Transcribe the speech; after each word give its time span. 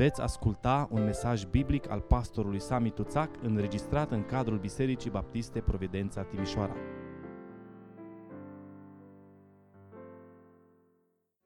Veți 0.00 0.20
asculta 0.20 0.88
un 0.90 1.04
mesaj 1.04 1.44
biblic 1.44 1.90
al 1.90 2.00
pastorului 2.00 2.60
Sami 2.60 2.90
Tuțac 2.90 3.30
înregistrat 3.42 4.10
în 4.10 4.24
cadrul 4.24 4.58
Bisericii 4.58 5.10
Baptiste 5.10 5.60
Providența 5.60 6.22
Timișoara. 6.22 6.76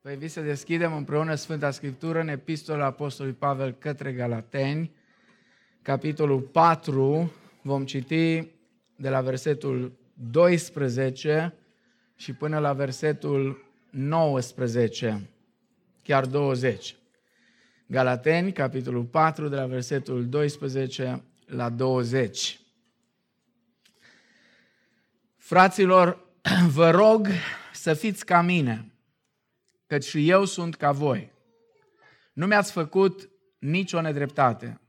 Vă 0.01 0.11
invit 0.11 0.30
să 0.30 0.40
deschidem 0.40 0.95
împreună 0.96 1.35
Sfânta 1.35 1.71
Scriptură 1.71 2.21
în 2.21 2.29
Epistola 2.29 2.85
Apostolului 2.85 3.38
Pavel 3.38 3.72
către 3.72 4.12
Galateni, 4.12 4.95
capitolul 5.82 6.41
4, 6.41 7.32
vom 7.62 7.84
citi 7.84 8.48
de 8.96 9.09
la 9.09 9.21
versetul 9.21 9.93
12 10.30 11.55
și 12.16 12.32
până 12.32 12.59
la 12.59 12.73
versetul 12.73 13.64
19, 13.91 15.30
chiar 16.02 16.27
20. 16.27 16.96
Galateni, 17.87 18.53
capitolul 18.53 19.05
4, 19.05 19.48
de 19.48 19.57
la 19.57 19.66
versetul 19.66 20.29
12 20.29 21.23
la 21.47 21.69
20. 21.69 22.61
Fraților, 25.37 26.27
vă 26.77 26.91
rog 26.91 27.28
să 27.73 27.95
fiți 27.95 28.25
ca 28.25 28.41
mine, 28.41 28.92
căci 29.87 30.05
și 30.05 30.28
eu 30.28 30.45
sunt 30.45 30.75
ca 30.75 30.92
voi. 30.92 31.33
Nu 32.33 32.47
mi-ați 32.47 32.73
făcut 32.73 33.28
nicio 33.59 34.01
nedreptate. 34.01 34.80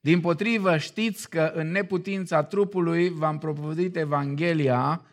Din 0.00 0.20
potrivă, 0.20 0.76
știți 0.76 1.30
că 1.30 1.52
în 1.54 1.70
neputința 1.70 2.44
trupului 2.44 3.08
v-am 3.08 3.38
propovădit 3.38 3.96
Evanghelia 3.96 5.04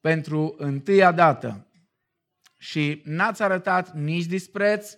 pentru 0.00 0.54
întâia 0.58 1.12
dată. 1.12 1.66
Și 2.58 3.02
n-ați 3.04 3.42
arătat 3.42 3.94
nici 3.94 4.24
dispreț, 4.24 4.96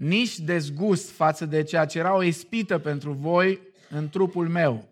nici 0.00 0.38
dezgust 0.38 1.10
față 1.10 1.46
de 1.46 1.62
ceea 1.62 1.84
ce 1.84 1.98
era 1.98 2.14
o 2.14 2.22
ispită 2.22 2.78
pentru 2.78 3.12
voi 3.12 3.60
în 3.90 4.08
trupul 4.08 4.48
meu. 4.48 4.88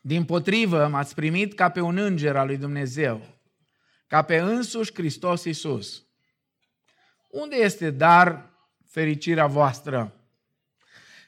Din 0.00 0.24
potrivă, 0.24 0.86
m-ați 0.86 1.14
primit 1.14 1.54
ca 1.54 1.68
pe 1.68 1.80
un 1.80 1.96
înger 1.96 2.36
al 2.36 2.46
lui 2.46 2.56
Dumnezeu, 2.56 3.26
ca 4.06 4.22
pe 4.22 4.36
însuși 4.38 4.94
Hristos 4.94 5.44
Iisus. 5.44 6.04
Unde 7.30 7.56
este 7.56 7.90
dar 7.90 8.50
fericirea 8.88 9.46
voastră? 9.46 10.14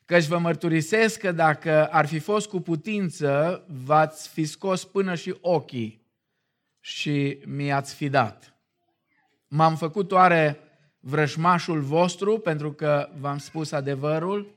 Căci 0.05 0.25
vă 0.25 0.39
mărturisesc 0.39 1.19
că 1.19 1.33
dacă 1.33 1.87
ar 1.87 2.07
fi 2.07 2.19
fost 2.19 2.49
cu 2.49 2.61
putință, 2.61 3.65
v-ați 3.85 4.29
fi 4.29 4.45
scos 4.45 4.85
până 4.85 5.15
și 5.15 5.37
ochii 5.41 6.07
și 6.81 7.39
mi-ați 7.47 7.95
fi 7.95 8.09
dat. 8.09 8.55
M-am 9.49 9.77
făcut 9.77 10.13
oare 10.13 10.63
vrășmașul 11.09 11.81
vostru 11.81 12.39
pentru 12.39 12.73
că 12.73 13.09
v-am 13.21 13.39
spus 13.39 13.73
adevărul? 13.73 14.57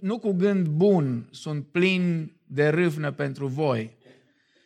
Nu 0.00 0.18
cu 0.18 0.32
gând 0.32 0.66
bun 0.66 1.28
sunt 1.30 1.66
plin 1.66 2.32
de 2.46 2.68
râvnă 2.68 3.12
pentru 3.12 3.46
voi, 3.46 3.96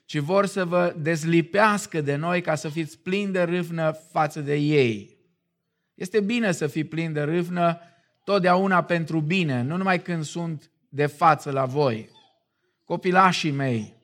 ci 0.04 0.18
vor 0.18 0.46
să 0.46 0.64
vă 0.64 0.94
dezlipească 0.98 2.00
de 2.00 2.16
noi 2.16 2.40
ca 2.40 2.54
să 2.54 2.68
fiți 2.68 2.98
plini 2.98 3.32
de 3.32 3.42
râvnă 3.42 3.92
față 4.12 4.40
de 4.40 4.54
ei. 4.54 5.18
Este 5.94 6.20
bine 6.20 6.52
să 6.52 6.66
fii 6.66 6.84
plin 6.84 7.12
de 7.12 7.22
râvnă 7.22 7.80
totdeauna 8.24 8.82
pentru 8.82 9.20
bine, 9.20 9.62
nu 9.62 9.76
numai 9.76 10.02
când 10.02 10.24
sunt 10.24 10.70
de 10.88 11.06
față 11.06 11.50
la 11.50 11.64
voi. 11.64 12.10
Copilașii 12.84 13.50
mei, 13.50 13.94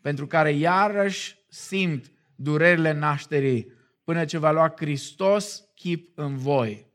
pentru 0.00 0.26
care 0.26 0.50
iarăși 0.50 1.36
simt 1.48 2.12
durerile 2.34 2.92
nașterii 2.92 3.76
până 4.08 4.24
ce 4.24 4.38
va 4.38 4.50
lua 4.50 4.74
Hristos 4.76 5.64
chip 5.74 6.18
în 6.18 6.36
voi. 6.36 6.86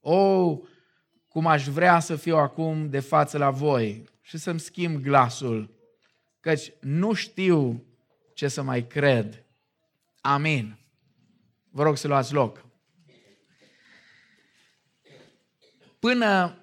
O, 0.00 0.14
oh, 0.14 0.58
cum 1.28 1.46
aș 1.46 1.68
vrea 1.68 2.00
să 2.00 2.16
fiu 2.16 2.36
acum 2.36 2.90
de 2.90 3.00
față 3.00 3.38
la 3.38 3.50
voi 3.50 4.04
și 4.20 4.38
să-mi 4.38 4.60
schimb 4.60 5.02
glasul, 5.02 5.70
căci 6.40 6.72
nu 6.80 7.12
știu 7.12 7.84
ce 8.34 8.48
să 8.48 8.62
mai 8.62 8.86
cred. 8.86 9.44
Amin. 10.20 10.78
Vă 11.70 11.82
rog 11.82 11.96
să 11.96 12.08
luați 12.08 12.32
loc. 12.32 12.64
Până 15.98 16.58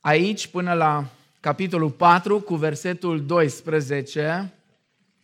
aici, 0.00 0.46
până 0.46 0.72
la 0.72 1.10
capitolul 1.40 1.90
4, 1.90 2.40
cu 2.40 2.54
versetul 2.54 3.26
12, 3.26 4.52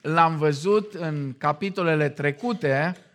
l-am 0.00 0.37
văzut 0.37 0.94
în 0.94 1.34
capitolele 1.39 2.09
trecute, 2.09 2.94
Uh, 2.94 3.09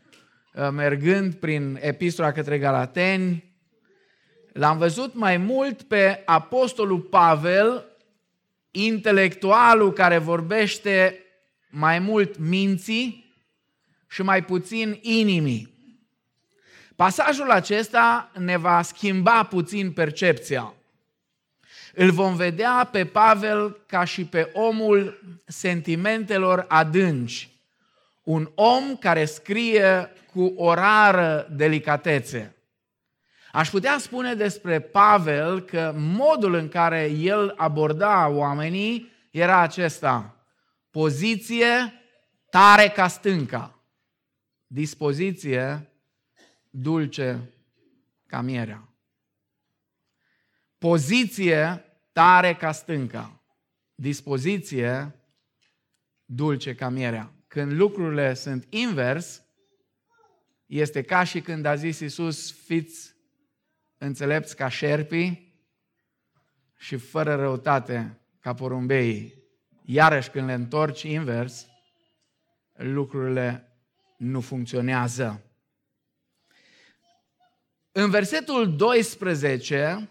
mergând 0.71 1.33
prin 1.33 1.77
epistola 1.81 2.31
către 2.31 2.57
Galateni, 2.59 3.53
l-am 4.53 4.77
văzut 4.77 5.13
mai 5.13 5.37
mult 5.37 5.81
pe 5.81 6.21
apostolul 6.25 6.99
Pavel, 6.99 7.85
intelectualul 8.71 9.93
care 9.93 10.17
vorbește 10.17 11.19
mai 11.69 11.99
mult 11.99 12.37
minții 12.37 13.33
și 14.07 14.21
mai 14.21 14.43
puțin 14.43 14.99
inimii. 15.01 15.73
Pasajul 16.95 17.51
acesta 17.51 18.31
ne 18.37 18.57
va 18.57 18.81
schimba 18.81 19.43
puțin 19.43 19.91
percepția. 19.91 20.73
Îl 21.93 22.11
vom 22.11 22.35
vedea 22.35 22.89
pe 22.91 23.05
Pavel 23.05 23.83
ca 23.85 24.03
și 24.03 24.25
pe 24.25 24.49
omul 24.53 25.21
sentimentelor 25.45 26.65
adânci. 26.67 27.54
Un 28.25 28.51
om 28.55 28.95
care 28.95 29.25
scrie 29.25 30.11
cu 30.33 30.53
o 30.55 30.73
rară 30.73 31.47
delicatețe. 31.51 32.55
Aș 33.51 33.69
putea 33.69 33.97
spune 33.97 34.33
despre 34.33 34.79
Pavel 34.79 35.61
că 35.61 35.93
modul 35.97 36.53
în 36.53 36.69
care 36.69 37.05
el 37.09 37.53
aborda 37.57 38.27
oamenii 38.27 39.11
era 39.31 39.59
acesta. 39.59 40.45
Poziție 40.89 41.93
tare 42.49 42.87
ca 42.87 43.07
stânca. 43.07 43.79
Dispoziție 44.67 45.89
dulce 46.69 47.53
ca 48.27 48.41
mierea. 48.41 48.89
Poziție 50.77 51.85
tare 52.11 52.55
ca 52.55 52.71
stânca. 52.71 53.39
Dispoziție 53.95 55.15
dulce 56.25 56.75
ca 56.75 56.89
mierea. 56.89 57.34
Când 57.55 57.71
lucrurile 57.71 58.33
sunt 58.33 58.65
invers, 58.69 59.43
este 60.65 61.01
ca 61.01 61.23
și 61.23 61.41
când 61.41 61.65
a 61.65 61.75
zis 61.75 61.99
Iisus, 61.99 62.51
fiți 62.51 63.15
înțelepți 63.97 64.55
ca 64.55 64.67
șerpii 64.67 65.63
și 66.77 66.97
fără 66.97 67.35
răutate 67.35 68.19
ca 68.39 68.53
porumbeii. 68.53 69.43
Iarăși 69.85 70.29
când 70.29 70.45
le 70.45 70.53
întorci 70.53 71.01
invers, 71.01 71.67
lucrurile 72.73 73.77
nu 74.17 74.41
funcționează. 74.41 75.43
În 77.91 78.09
versetul 78.09 78.75
12, 78.75 80.09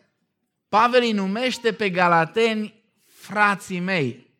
Pavel 0.68 1.02
îi 1.02 1.12
numește 1.12 1.72
pe 1.72 1.90
galateni 1.90 2.84
frații 3.04 3.80
mei. 3.80 4.34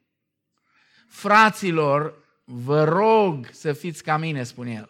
Fraților, 1.09 2.24
vă 2.45 2.85
rog 2.85 3.49
să 3.53 3.73
fiți 3.73 4.03
ca 4.03 4.17
mine, 4.17 4.43
spune 4.43 4.73
el. 4.73 4.89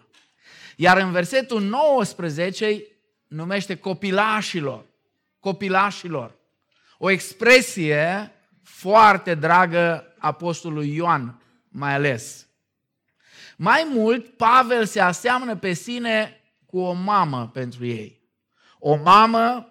Iar 0.77 0.97
în 0.97 1.11
versetul 1.11 1.63
19 1.63 2.85
numește 3.27 3.77
copilașilor. 3.77 4.85
Copilașilor. 5.41 6.35
O 6.99 7.11
expresie 7.11 8.33
foarte 8.63 9.35
dragă 9.35 10.15
apostolului 10.19 10.95
Ioan, 10.95 11.43
mai 11.69 11.95
ales. 11.95 12.47
Mai 13.57 13.87
mult, 13.93 14.37
Pavel 14.37 14.85
se 14.85 15.01
aseamnă 15.01 15.57
pe 15.57 15.73
sine 15.73 16.41
cu 16.67 16.79
o 16.79 16.93
mamă 16.93 17.51
pentru 17.53 17.87
ei. 17.87 18.23
O 18.79 18.97
mamă 18.97 19.69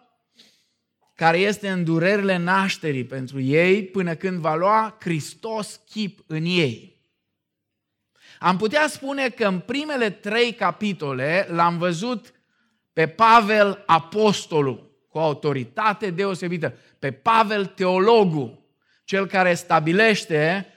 care 1.16 1.38
este 1.38 1.70
în 1.70 1.84
durerile 1.84 2.38
nașterii 2.38 3.06
pentru 3.06 3.40
ei 3.40 3.86
până 3.86 4.16
când 4.16 4.40
va 4.40 4.56
lua 4.56 4.98
Hristos 5.00 5.82
chip 5.90 6.20
în 6.28 6.46
ei. 6.46 6.93
Am 8.44 8.58
putea 8.58 8.88
spune 8.88 9.30
că 9.30 9.48
în 9.48 9.60
primele 9.60 10.10
trei 10.10 10.54
capitole 10.54 11.48
l-am 11.50 11.78
văzut 11.78 12.34
pe 12.94 13.08
Pavel 13.08 13.84
apostolul, 13.86 15.06
cu 15.10 15.18
autoritate 15.18 16.10
deosebită, 16.10 16.74
pe 17.00 17.12
Pavel 17.12 17.66
teologul, 17.66 18.66
cel 19.04 19.28
care 19.28 19.54
stabilește 19.54 20.68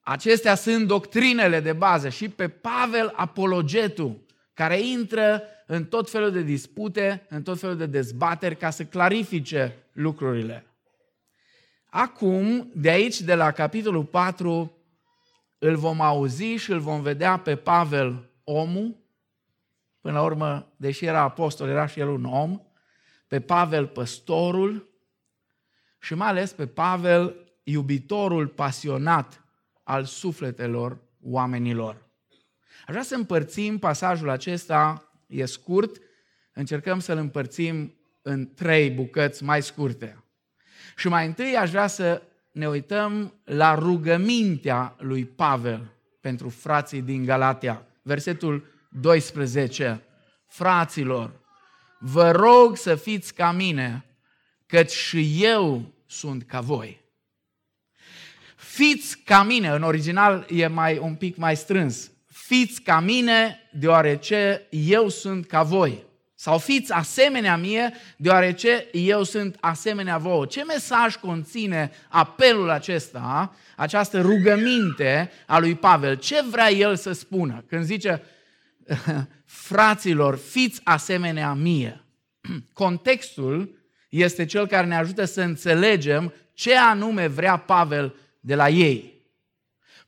acestea 0.00 0.54
sunt 0.54 0.86
doctrinele 0.86 1.60
de 1.60 1.72
bază 1.72 2.08
și 2.08 2.28
pe 2.28 2.48
Pavel 2.48 3.12
apologetul, 3.16 4.26
care 4.54 4.80
intră 4.80 5.42
în 5.66 5.84
tot 5.84 6.10
felul 6.10 6.30
de 6.30 6.42
dispute, 6.42 7.26
în 7.28 7.42
tot 7.42 7.58
felul 7.58 7.76
de 7.76 7.86
dezbateri 7.86 8.56
ca 8.56 8.70
să 8.70 8.84
clarifice 8.84 9.76
lucrurile. 9.92 10.66
Acum, 11.90 12.70
de 12.74 12.90
aici, 12.90 13.20
de 13.20 13.34
la 13.34 13.50
capitolul 13.50 14.04
4, 14.04 14.77
îl 15.58 15.76
vom 15.76 16.00
auzi 16.00 16.44
și 16.44 16.70
îl 16.70 16.80
vom 16.80 17.02
vedea 17.02 17.36
pe 17.36 17.56
Pavel 17.56 18.30
omul, 18.44 18.96
până 20.00 20.14
la 20.14 20.22
urmă, 20.22 20.72
deși 20.76 21.04
era 21.04 21.20
apostol, 21.20 21.68
era 21.68 21.86
și 21.86 22.00
el 22.00 22.08
un 22.08 22.24
om, 22.24 22.60
pe 23.26 23.40
Pavel 23.40 23.86
păstorul 23.86 24.88
și 25.98 26.14
mai 26.14 26.28
ales 26.28 26.52
pe 26.52 26.66
Pavel 26.66 27.52
iubitorul 27.62 28.46
pasionat 28.46 29.44
al 29.82 30.04
sufletelor 30.04 30.98
oamenilor. 31.22 32.06
Aș 32.86 32.94
vrea 32.94 33.02
să 33.02 33.14
împărțim 33.14 33.78
pasajul 33.78 34.28
acesta, 34.28 35.10
e 35.26 35.44
scurt, 35.44 35.96
încercăm 36.52 36.98
să-l 36.98 37.16
împărțim 37.16 37.98
în 38.22 38.54
trei 38.54 38.90
bucăți 38.90 39.44
mai 39.44 39.62
scurte. 39.62 40.24
Și 40.96 41.08
mai 41.08 41.26
întâi 41.26 41.56
aș 41.56 41.70
vrea 41.70 41.86
să 41.86 42.22
ne 42.58 42.68
uităm 42.68 43.34
la 43.44 43.74
rugămintea 43.74 44.96
lui 44.98 45.24
Pavel 45.24 45.94
pentru 46.20 46.48
frații 46.48 47.02
din 47.02 47.24
Galatia. 47.24 47.86
Versetul 48.02 48.66
12. 49.00 50.02
Fraților, 50.46 51.40
vă 51.98 52.30
rog 52.30 52.76
să 52.76 52.94
fiți 52.94 53.34
ca 53.34 53.52
mine, 53.52 54.04
căci 54.66 54.90
și 54.90 55.44
eu 55.44 55.92
sunt 56.06 56.42
ca 56.42 56.60
voi. 56.60 57.00
Fiți 58.56 59.18
ca 59.18 59.42
mine, 59.42 59.68
în 59.68 59.82
original 59.82 60.46
e 60.50 60.66
mai 60.66 60.98
un 60.98 61.14
pic 61.14 61.36
mai 61.36 61.56
strâns. 61.56 62.10
Fiți 62.26 62.82
ca 62.82 63.00
mine, 63.00 63.68
deoarece 63.72 64.66
eu 64.70 65.08
sunt 65.08 65.46
ca 65.46 65.62
voi. 65.62 66.06
Sau 66.40 66.58
fiți 66.58 66.92
asemenea 66.92 67.56
mie, 67.56 67.92
deoarece 68.16 68.86
eu 68.92 69.22
sunt 69.22 69.56
asemenea 69.60 70.18
vouă. 70.18 70.46
Ce 70.46 70.64
mesaj 70.64 71.16
conține 71.16 71.90
apelul 72.08 72.70
acesta, 72.70 73.54
această 73.76 74.20
rugăminte 74.20 75.30
a 75.46 75.58
lui 75.58 75.74
Pavel? 75.74 76.14
Ce 76.14 76.42
vrea 76.50 76.70
el 76.70 76.96
să 76.96 77.12
spună 77.12 77.64
când 77.68 77.84
zice, 77.84 78.22
fraților, 79.44 80.36
fiți 80.36 80.80
asemenea 80.84 81.52
mie? 81.52 82.04
Contextul 82.72 83.78
este 84.08 84.44
cel 84.44 84.66
care 84.66 84.86
ne 84.86 84.96
ajută 84.96 85.24
să 85.24 85.40
înțelegem 85.40 86.32
ce 86.52 86.76
anume 86.76 87.26
vrea 87.26 87.56
Pavel 87.56 88.14
de 88.40 88.54
la 88.54 88.68
ei. 88.68 89.18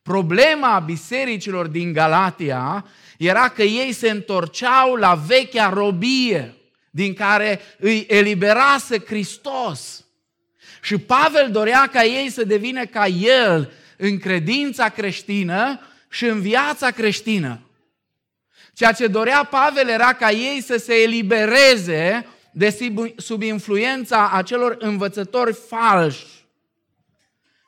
Problema 0.02 0.78
bisericilor 0.78 1.66
din 1.66 1.92
Galatia 1.92 2.84
era 3.26 3.48
că 3.48 3.62
ei 3.62 3.92
se 3.92 4.10
întorceau 4.10 4.94
la 4.94 5.14
vechea 5.14 5.68
robie 5.68 6.54
din 6.90 7.14
care 7.14 7.60
îi 7.78 8.06
eliberase 8.08 8.98
Hristos. 8.98 10.04
Și 10.82 10.98
Pavel 10.98 11.50
dorea 11.50 11.88
ca 11.92 12.04
ei 12.04 12.30
să 12.30 12.44
devină 12.44 12.84
ca 12.86 13.06
el 13.06 13.72
în 13.96 14.18
credința 14.18 14.88
creștină 14.88 15.80
și 16.10 16.24
în 16.24 16.40
viața 16.40 16.90
creștină. 16.90 17.60
Ceea 18.74 18.92
ce 18.92 19.06
dorea 19.06 19.44
Pavel 19.44 19.88
era 19.88 20.12
ca 20.12 20.30
ei 20.30 20.62
să 20.62 20.76
se 20.76 20.94
elibereze 20.94 22.26
de 22.50 22.76
sub 23.16 23.42
influența 23.42 24.30
acelor 24.30 24.76
învățători 24.78 25.54
falși 25.68 26.26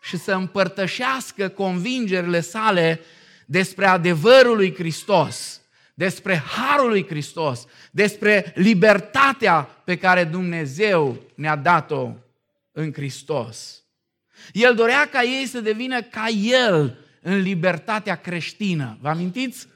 și 0.03 0.17
să 0.19 0.33
împărtășească 0.33 1.49
convingerile 1.49 2.41
sale 2.41 3.01
despre 3.47 3.87
adevărul 3.87 4.57
lui 4.57 4.75
Hristos, 4.75 5.61
despre 5.95 6.37
harul 6.37 6.89
lui 6.89 7.07
Hristos, 7.07 7.67
despre 7.91 8.53
libertatea 8.55 9.61
pe 9.85 9.97
care 9.97 10.25
Dumnezeu 10.25 11.23
ne-a 11.35 11.57
dat-o 11.57 12.11
în 12.73 12.93
Hristos. 12.93 13.83
El 14.53 14.75
dorea 14.75 15.09
ca 15.09 15.23
ei 15.23 15.47
să 15.47 15.61
devină 15.61 16.03
ca 16.03 16.29
El 16.29 16.99
în 17.23 17.41
libertatea 17.41 18.15
creștină. 18.15 18.99
Vă 19.01 19.09
amintiți? 19.09 19.69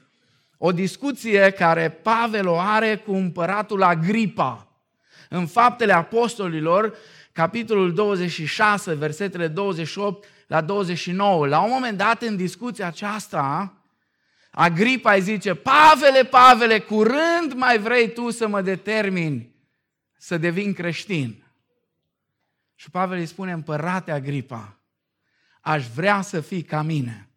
O 0.57 0.71
discuție 0.71 1.49
care 1.49 1.89
Pavel 1.89 2.47
o 2.47 2.59
are 2.59 2.95
cu 2.95 3.13
împăratul 3.13 3.83
Agripa. 3.83 4.67
În 5.29 5.45
faptele 5.45 5.93
apostolilor, 5.93 6.95
capitolul 7.31 7.93
26, 7.93 8.93
versetele 8.93 9.47
28 9.47 10.25
la 10.47 10.61
29. 10.61 11.47
La 11.47 11.59
un 11.59 11.69
moment 11.69 11.97
dat, 11.97 12.21
în 12.21 12.35
discuția 12.35 12.87
aceasta, 12.87 13.73
Agripa 14.51 15.13
îi 15.13 15.21
zice, 15.21 15.53
Pavele, 15.53 16.23
Pavele, 16.23 16.79
curând 16.79 17.53
mai 17.55 17.79
vrei 17.79 18.13
tu 18.13 18.29
să 18.29 18.47
mă 18.47 18.61
determini 18.61 19.55
să 20.17 20.37
devin 20.37 20.73
creștin. 20.73 21.43
Și 22.75 22.89
Pavel 22.89 23.17
îi 23.17 23.25
spune, 23.25 23.51
împărate 23.51 24.11
Agripa, 24.11 24.79
aș 25.61 25.87
vrea 25.87 26.21
să 26.21 26.41
fii 26.41 26.63
ca 26.63 26.81
mine, 26.81 27.29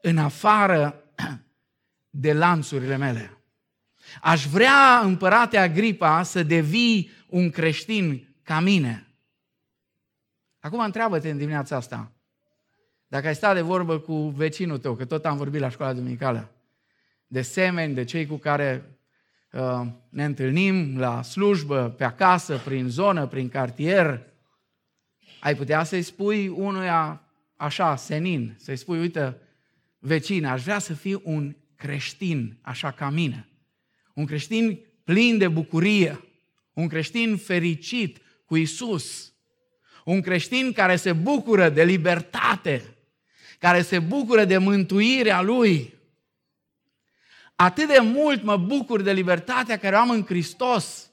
în 0.00 0.18
afară 0.18 1.04
de 2.10 2.32
lanțurile 2.32 2.96
mele. 2.96 3.38
Aș 4.20 4.46
vrea, 4.46 5.00
împărate 5.00 5.58
Agripa, 5.58 6.22
să 6.22 6.42
devii 6.42 7.10
un 7.26 7.50
creștin 7.50 8.34
ca 8.42 8.60
mine. 8.60 9.14
Acum 10.60 10.80
întreabă-te 10.80 11.30
în 11.30 11.38
dimineața 11.38 11.76
asta, 11.76 12.12
dacă 13.10 13.26
ai 13.26 13.34
stat 13.34 13.54
de 13.54 13.60
vorbă 13.60 13.98
cu 13.98 14.28
vecinul 14.28 14.78
tău, 14.78 14.94
că 14.94 15.04
tot 15.04 15.24
am 15.24 15.36
vorbit 15.36 15.60
la 15.60 15.68
școala 15.68 15.92
duminicală, 15.92 16.50
de 17.26 17.42
semeni, 17.42 17.94
de 17.94 18.04
cei 18.04 18.26
cu 18.26 18.36
care 18.36 18.98
uh, 19.52 19.86
ne 20.08 20.24
întâlnim 20.24 20.98
la 20.98 21.22
slujbă, 21.22 21.88
pe 21.88 22.04
acasă, 22.04 22.60
prin 22.64 22.88
zonă, 22.88 23.26
prin 23.26 23.48
cartier, 23.48 24.22
ai 25.40 25.54
putea 25.54 25.84
să-i 25.84 26.02
spui 26.02 26.48
unuia 26.48 27.22
așa, 27.56 27.96
senin, 27.96 28.54
să-i 28.58 28.76
spui, 28.76 28.98
uite, 28.98 29.36
vecine, 29.98 30.48
aș 30.48 30.62
vrea 30.62 30.78
să 30.78 30.94
fiu 30.94 31.20
un 31.24 31.56
creștin 31.76 32.58
așa 32.60 32.90
ca 32.90 33.10
mine. 33.10 33.48
Un 34.14 34.26
creștin 34.26 34.80
plin 35.04 35.38
de 35.38 35.48
bucurie, 35.48 36.24
un 36.72 36.88
creștin 36.88 37.36
fericit 37.36 38.18
cu 38.44 38.56
Isus, 38.56 39.32
un 40.04 40.20
creștin 40.20 40.72
care 40.72 40.96
se 40.96 41.12
bucură 41.12 41.68
de 41.68 41.84
libertate, 41.84 42.94
care 43.60 43.82
se 43.82 43.98
bucură 43.98 44.44
de 44.44 44.58
mântuirea 44.58 45.40
Lui. 45.40 45.94
Atât 47.56 47.88
de 47.88 47.98
mult 47.98 48.42
mă 48.42 48.56
bucur 48.56 49.02
de 49.02 49.12
libertatea 49.12 49.78
care 49.78 49.96
o 49.96 49.98
am 49.98 50.10
în 50.10 50.24
Hristos 50.24 51.10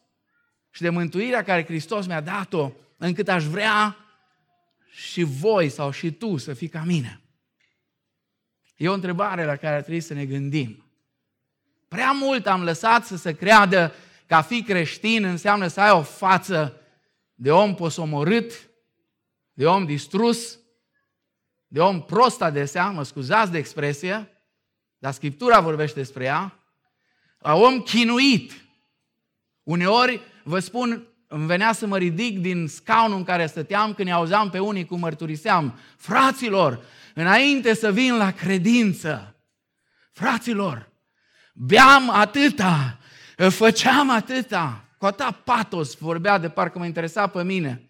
și 0.70 0.82
de 0.82 0.90
mântuirea 0.90 1.44
care 1.44 1.66
Hristos 1.66 2.06
mi-a 2.06 2.22
dat-o, 2.22 2.72
încât 2.98 3.28
aș 3.28 3.44
vrea 3.44 3.98
și 4.92 5.24
voi 5.24 5.70
sau 5.70 5.92
și 5.92 6.12
tu 6.12 6.38
să 6.38 6.54
fii 6.54 6.68
ca 6.68 6.84
mine. 6.86 7.22
E 8.76 8.90
o 8.90 8.94
întrebare 8.94 9.46
la 9.46 9.56
care 9.56 9.80
trebuie 9.80 10.02
să 10.02 10.14
ne 10.14 10.26
gândim. 10.26 10.86
Prea 11.88 12.12
mult 12.12 12.48
am 12.48 12.64
lăsat 12.64 13.06
să 13.06 13.18
se 13.18 13.36
creadă 13.36 13.94
că 14.26 14.36
a 14.36 14.42
fi 14.42 14.64
creștin 14.64 15.24
înseamnă 15.24 15.68
să 15.68 15.82
ai 15.82 15.92
o 15.92 16.02
față 16.02 16.82
de 17.34 17.52
om 17.52 17.76
posomorât, 17.76 18.70
de 19.54 19.66
om 19.66 19.86
distrus, 19.86 20.60
de 21.68 21.80
om 21.80 22.02
prost 22.02 22.42
adesea, 22.42 22.90
mă 22.90 23.04
scuzați 23.04 23.52
de 23.52 23.58
expresie, 23.58 24.32
dar 24.98 25.14
Scriptura 25.14 25.60
vorbește 25.60 26.00
despre 26.00 26.24
ea, 26.24 26.60
a 27.42 27.56
om 27.56 27.80
chinuit. 27.80 28.52
Uneori, 29.64 30.22
vă 30.44 30.60
spun, 30.60 31.08
îmi 31.28 31.46
venea 31.46 31.74
să 31.74 31.86
mă 31.86 31.98
ridic 31.98 32.40
din 32.40 32.68
scaunul 32.68 33.18
în 33.18 33.24
care 33.24 33.46
stăteam 33.46 33.94
când 33.94 34.10
auzeam 34.10 34.50
pe 34.50 34.60
unii 34.60 34.86
cum 34.86 35.00
mărturiseam. 35.00 35.80
Fraților, 35.98 36.84
înainte 37.14 37.74
să 37.74 37.92
vin 37.92 38.18
la 38.18 38.32
credință, 38.32 39.36
fraților, 40.12 40.90
beam 41.54 42.10
atâta, 42.10 42.98
făceam 43.50 44.10
atâta, 44.10 44.84
cu 44.98 45.06
atâta 45.06 45.32
patos 45.32 45.96
vorbea 45.96 46.38
de 46.38 46.50
parcă 46.50 46.80
mă 46.80 46.86
interesa 46.86 47.28
pe 47.28 47.44
mine 47.44 47.90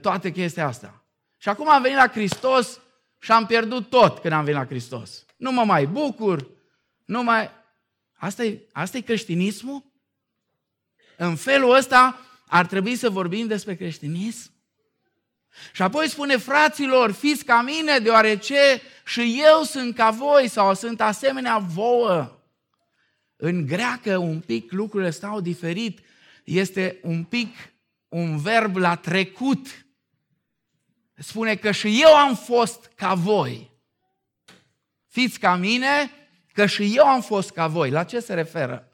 toate 0.00 0.30
chestia 0.30 0.66
asta. 0.66 1.04
Și 1.36 1.48
acum 1.48 1.70
am 1.70 1.82
venit 1.82 1.96
la 1.96 2.08
Hristos 2.08 2.79
și 3.20 3.32
am 3.32 3.46
pierdut 3.46 3.90
tot 3.90 4.18
când 4.18 4.32
am 4.32 4.44
venit 4.44 4.60
la 4.60 4.66
Hristos. 4.66 5.24
Nu 5.36 5.52
mă 5.52 5.64
mai 5.64 5.86
bucur, 5.86 6.50
nu 7.04 7.22
mai... 7.22 7.50
Asta 8.12 8.44
e, 8.44 8.68
asta 8.72 8.96
e 8.96 9.00
creștinismul? 9.00 9.84
În 11.16 11.36
felul 11.36 11.74
ăsta 11.74 12.20
ar 12.46 12.66
trebui 12.66 12.96
să 12.96 13.10
vorbim 13.10 13.46
despre 13.46 13.76
creștinism? 13.76 14.50
Și 15.72 15.82
apoi 15.82 16.08
spune, 16.08 16.36
fraților, 16.36 17.12
fiți 17.12 17.44
ca 17.44 17.62
mine, 17.62 17.98
deoarece 17.98 18.82
și 19.04 19.42
eu 19.54 19.62
sunt 19.62 19.94
ca 19.94 20.10
voi 20.10 20.48
sau 20.48 20.74
sunt 20.74 21.00
asemenea 21.00 21.58
vouă. 21.58 22.38
În 23.36 23.66
greacă 23.66 24.16
un 24.16 24.40
pic 24.40 24.72
lucrurile 24.72 25.10
stau 25.10 25.40
diferit. 25.40 26.00
Este 26.44 26.98
un 27.02 27.24
pic 27.24 27.56
un 28.08 28.38
verb 28.38 28.76
la 28.76 28.94
trecut 28.94 29.86
spune 31.22 31.54
că 31.54 31.70
și 31.70 32.00
eu 32.02 32.14
am 32.16 32.36
fost 32.36 32.90
ca 32.94 33.14
voi. 33.14 33.70
Fiți 35.08 35.38
ca 35.38 35.56
mine, 35.56 36.10
că 36.52 36.66
și 36.66 36.92
eu 36.96 37.06
am 37.06 37.20
fost 37.20 37.50
ca 37.50 37.66
voi. 37.66 37.90
La 37.90 38.04
ce 38.04 38.20
se 38.20 38.34
referă? 38.34 38.88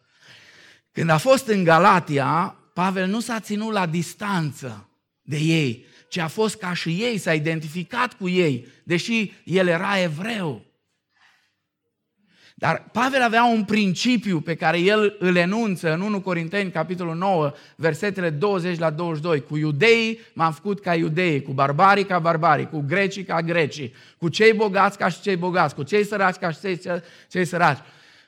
Când 0.93 1.11
a 1.11 1.19
fost 1.19 1.47
în 1.47 1.65
Galatia, 1.65 2.57
Pavel 2.75 3.07
nu 3.07 3.21
s-a 3.21 3.41
ținut 3.41 3.73
la 3.73 3.87
distanță 3.87 4.89
de 5.23 5.37
ei, 5.37 5.87
ci 6.09 6.17
a 6.17 6.29
fost 6.29 6.57
ca 6.57 6.75
și 6.75 6.89
ei, 6.89 7.19
s-a 7.19 7.35
identificat 7.35 8.15
cu 8.15 8.29
ei, 8.29 8.67
deși 8.85 9.33
el 9.45 9.67
era 9.67 9.99
evreu. 9.99 10.66
Dar 12.59 12.89
Pavel 12.93 13.23
avea 13.23 13.45
un 13.45 13.65
principiu 13.65 14.41
pe 14.41 14.55
care 14.55 14.79
el 14.79 15.17
îl 15.19 15.37
enunță 15.37 15.93
în 15.93 16.01
1 16.01 16.21
Corinteni, 16.21 16.71
capitolul 16.71 17.15
9, 17.15 17.53
versetele 17.77 18.31
20 18.31 18.79
la 18.79 18.91
22. 18.91 19.41
Cu 19.41 19.57
iudeii 19.57 20.21
m-am 20.33 20.53
făcut 20.53 20.81
ca 20.81 20.95
iudeii, 20.95 21.43
cu 21.43 21.53
barbarii 21.53 22.05
ca 22.05 22.19
barbarii, 22.19 22.69
cu 22.69 22.85
grecii 22.87 23.25
ca 23.25 23.43
grecii, 23.43 23.95
cu 24.19 24.29
cei 24.29 24.53
bogați 24.53 24.99
ca 24.99 25.09
și 25.09 25.21
cei 25.21 25.37
bogați, 25.37 25.75
cu 25.75 25.83
cei 25.83 26.05
săraci 26.05 26.37
ca 26.37 26.51
și 26.51 26.59
cei, 26.61 26.81
cei 27.31 27.45
săraci. 27.45 27.79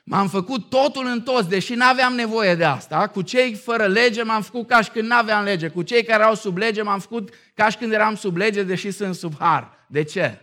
M-am 0.03 0.27
făcut 0.27 0.69
totul 0.69 1.05
în 1.05 1.21
toți, 1.21 1.49
deși 1.49 1.73
nu 1.73 1.85
aveam 1.85 2.13
nevoie 2.13 2.55
de 2.55 2.63
asta. 2.63 3.07
Cu 3.07 3.21
cei 3.21 3.53
fără 3.53 3.85
lege 3.85 4.23
m-am 4.23 4.41
făcut 4.41 4.67
ca 4.67 4.81
și 4.81 4.89
când 4.89 5.07
nu 5.07 5.15
aveam 5.15 5.43
lege. 5.43 5.67
Cu 5.67 5.81
cei 5.81 6.03
care 6.03 6.21
erau 6.21 6.35
sub 6.35 6.57
lege 6.57 6.81
m-am 6.81 6.99
făcut 6.99 7.33
ca 7.53 7.69
și 7.69 7.77
când 7.77 7.93
eram 7.93 8.15
sub 8.15 8.35
lege, 8.35 8.63
deși 8.63 8.91
sunt 8.91 9.15
sub 9.15 9.33
har. 9.39 9.85
De 9.87 10.03
ce? 10.03 10.37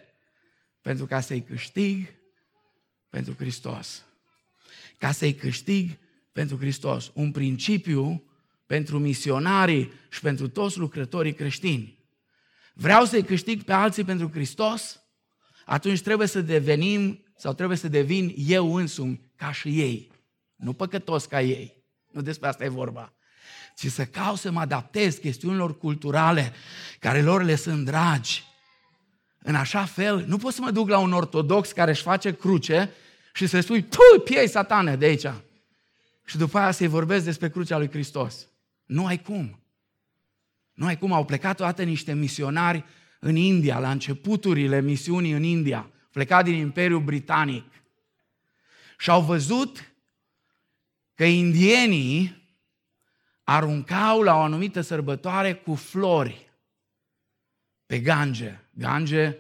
Pentru 0.83 1.07
ca 1.07 1.21
să-i 1.21 1.45
câștig 1.49 2.16
pentru 3.11 3.35
Hristos. 3.39 4.05
Ca 4.99 5.13
să-i 5.13 5.35
câștig 5.35 5.99
pentru 6.33 6.57
Hristos. 6.57 7.11
Un 7.15 7.31
principiu 7.31 8.23
pentru 8.67 8.99
misionarii 8.99 9.93
și 10.09 10.21
pentru 10.21 10.49
toți 10.49 10.79
lucrătorii 10.79 11.35
creștini. 11.35 11.99
Vreau 12.75 13.05
să-i 13.05 13.25
câștig 13.25 13.63
pe 13.63 13.73
alții 13.73 14.05
pentru 14.05 14.31
Hristos? 14.31 15.01
Atunci 15.65 16.03
trebuie 16.03 16.27
să 16.27 16.41
devenim 16.41 17.25
sau 17.37 17.53
trebuie 17.53 17.77
să 17.77 17.89
devin 17.89 18.35
eu 18.37 18.75
însumi 18.75 19.21
ca 19.37 19.53
și 19.53 19.81
ei. 19.81 20.11
Nu 20.57 20.73
păcătos 20.73 21.25
ca 21.25 21.41
ei. 21.41 21.85
Nu 22.13 22.23
despre 22.23 22.49
asta 22.49 22.65
e 22.65 22.69
vorba. 22.69 23.13
Ci 23.77 23.87
să 23.87 24.07
caut 24.07 24.39
să 24.39 24.51
mă 24.51 24.61
adaptez 24.61 25.17
chestiunilor 25.17 25.79
culturale 25.79 26.53
care 26.99 27.23
lor 27.23 27.43
le 27.43 27.55
sunt 27.55 27.85
dragi. 27.85 28.45
În 29.49 29.55
așa 29.55 29.85
fel, 29.85 30.25
nu 30.27 30.37
pot 30.37 30.53
să 30.53 30.61
mă 30.61 30.71
duc 30.71 30.89
la 30.89 30.99
un 30.99 31.13
ortodox 31.13 31.73
care 31.73 31.91
își 31.91 32.03
face 32.03 32.35
cruce 32.35 32.91
și 33.35 33.47
să 33.47 33.61
spui, 33.61 33.83
tu, 33.83 34.21
piei 34.25 34.49
satane 34.49 34.97
de 34.97 35.05
aici. 35.05 35.27
Și 36.25 36.37
după 36.37 36.59
aia 36.59 36.71
să-i 36.71 36.87
vorbesc 36.87 37.25
despre 37.25 37.51
crucea 37.51 37.79
lui 37.79 37.91
Hristos. 37.91 38.49
Nu 38.85 39.07
ai 39.07 39.23
cum. 39.23 39.61
Nu 40.73 40.87
ai 40.87 40.99
cum. 40.99 41.13
Au 41.13 41.25
plecat 41.25 41.57
toate 41.57 41.83
niște 41.83 42.13
misionari 42.13 42.85
în 43.21 43.37
India, 43.37 43.79
la 43.79 43.91
începuturile 43.91 44.81
misiunii 44.81 45.33
în 45.33 45.43
India. 45.43 45.91
Plecat 46.13 46.45
din 46.45 46.55
Imperiul 46.55 47.01
Britanic. 47.01 47.73
Și 48.99 49.11
au 49.11 49.23
văzut 49.23 49.93
că 51.15 51.25
indienii 51.25 52.45
aruncau 53.45 54.23
la 54.23 54.35
o 54.35 54.41
anumită 54.41 54.81
sărbătoare 54.81 55.55
cu 55.55 55.75
flori 55.75 56.51
pe 57.87 57.99
Gange. 57.99 58.61
Gange, 58.79 59.37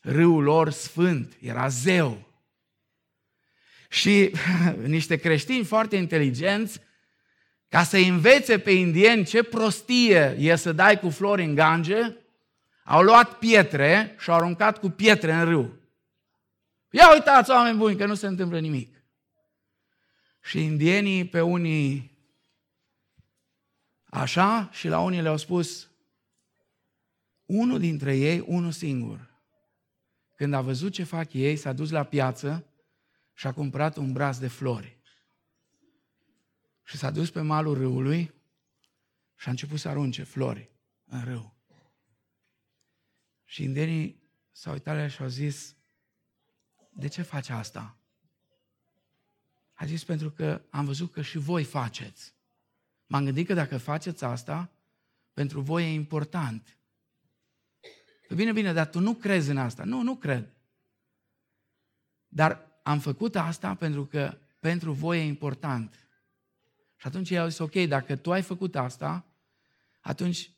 râul 0.00 0.42
lor 0.42 0.70
sfânt, 0.70 1.36
era 1.40 1.68
zeu. 1.68 2.26
Și 3.88 4.32
niște 4.96 5.16
creștini 5.16 5.64
foarte 5.64 5.96
inteligenți, 5.96 6.80
ca 7.68 7.82
să 7.82 7.96
învețe 7.96 8.58
pe 8.58 8.70
indieni 8.70 9.24
ce 9.24 9.42
prostie 9.42 10.36
e 10.38 10.56
să 10.56 10.72
dai 10.72 10.98
cu 10.98 11.10
flori 11.10 11.44
în 11.44 11.54
Gange, 11.54 12.16
au 12.84 13.02
luat 13.02 13.38
pietre 13.38 14.14
și 14.18 14.30
au 14.30 14.36
aruncat 14.36 14.78
cu 14.78 14.88
pietre 14.88 15.32
în 15.32 15.44
râu. 15.44 15.80
Ia 16.90 17.12
uitați, 17.12 17.50
oameni 17.50 17.78
buni, 17.78 17.96
că 17.96 18.06
nu 18.06 18.14
se 18.14 18.26
întâmplă 18.26 18.58
nimic. 18.58 18.94
Și 20.42 20.62
indienii 20.62 21.24
pe 21.24 21.40
unii 21.40 22.18
așa 24.04 24.68
și 24.72 24.88
la 24.88 25.00
unii 25.00 25.22
le-au 25.22 25.36
spus 25.36 25.88
unul 27.46 27.78
dintre 27.78 28.16
ei, 28.16 28.40
unul 28.46 28.72
singur. 28.72 29.34
Când 30.34 30.54
a 30.54 30.60
văzut 30.60 30.92
ce 30.92 31.04
fac 31.04 31.32
ei, 31.32 31.56
s-a 31.56 31.72
dus 31.72 31.90
la 31.90 32.04
piață 32.04 32.66
și 33.34 33.46
a 33.46 33.52
cumpărat 33.52 33.96
un 33.96 34.12
braț 34.12 34.36
de 34.36 34.48
flori. 34.48 35.00
Și 36.84 36.96
s-a 36.96 37.10
dus 37.10 37.30
pe 37.30 37.40
malul 37.40 37.74
râului 37.74 38.34
și 39.36 39.48
a 39.48 39.50
început 39.50 39.78
să 39.78 39.88
arunce 39.88 40.22
flori 40.22 40.70
în 41.04 41.24
râu. 41.24 41.56
Și 43.44 43.62
indienii 43.62 44.22
s-au 44.52 44.72
uitat 44.72 45.10
și 45.10 45.22
au 45.22 45.28
zis, 45.28 45.76
de 46.90 47.08
ce 47.08 47.22
faci 47.22 47.48
asta? 47.48 47.98
A 49.72 49.84
zis, 49.86 50.04
pentru 50.04 50.30
că 50.30 50.62
am 50.70 50.84
văzut 50.84 51.12
că 51.12 51.22
și 51.22 51.38
voi 51.38 51.64
faceți. 51.64 52.34
M-am 53.06 53.24
gândit 53.24 53.46
că 53.46 53.54
dacă 53.54 53.78
faceți 53.78 54.24
asta, 54.24 54.70
pentru 55.32 55.60
voi 55.60 55.84
e 55.84 55.92
important. 55.92 56.75
Bine, 58.34 58.52
bine, 58.52 58.72
dar 58.72 58.86
tu 58.86 59.00
nu 59.00 59.14
crezi 59.14 59.50
în 59.50 59.58
asta. 59.58 59.84
Nu, 59.84 60.02
nu 60.02 60.16
cred. 60.16 60.48
Dar 62.28 62.80
am 62.82 62.98
făcut 62.98 63.36
asta 63.36 63.74
pentru 63.74 64.06
că 64.06 64.38
pentru 64.60 64.92
voi 64.92 65.18
e 65.18 65.24
important. 65.24 66.08
Și 66.96 67.06
atunci 67.06 67.30
ei 67.30 67.38
au 67.38 67.48
zis, 67.48 67.58
ok, 67.58 67.74
dacă 67.74 68.16
tu 68.16 68.32
ai 68.32 68.42
făcut 68.42 68.76
asta, 68.76 69.24
atunci 70.00 70.50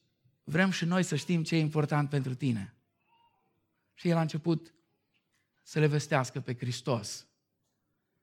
vrem 0.45 0.71
și 0.71 0.85
noi 0.85 1.03
să 1.03 1.17
știm 1.17 1.43
ce 1.43 1.57
e 1.57 1.59
important 1.59 2.09
pentru 2.09 2.35
tine. 2.35 2.75
Și 3.95 4.09
el 4.09 4.17
a 4.17 4.21
început 4.21 4.75
să 5.63 5.79
le 5.79 5.87
vestească 5.87 6.41
pe 6.41 6.55
Hristos. 6.55 7.27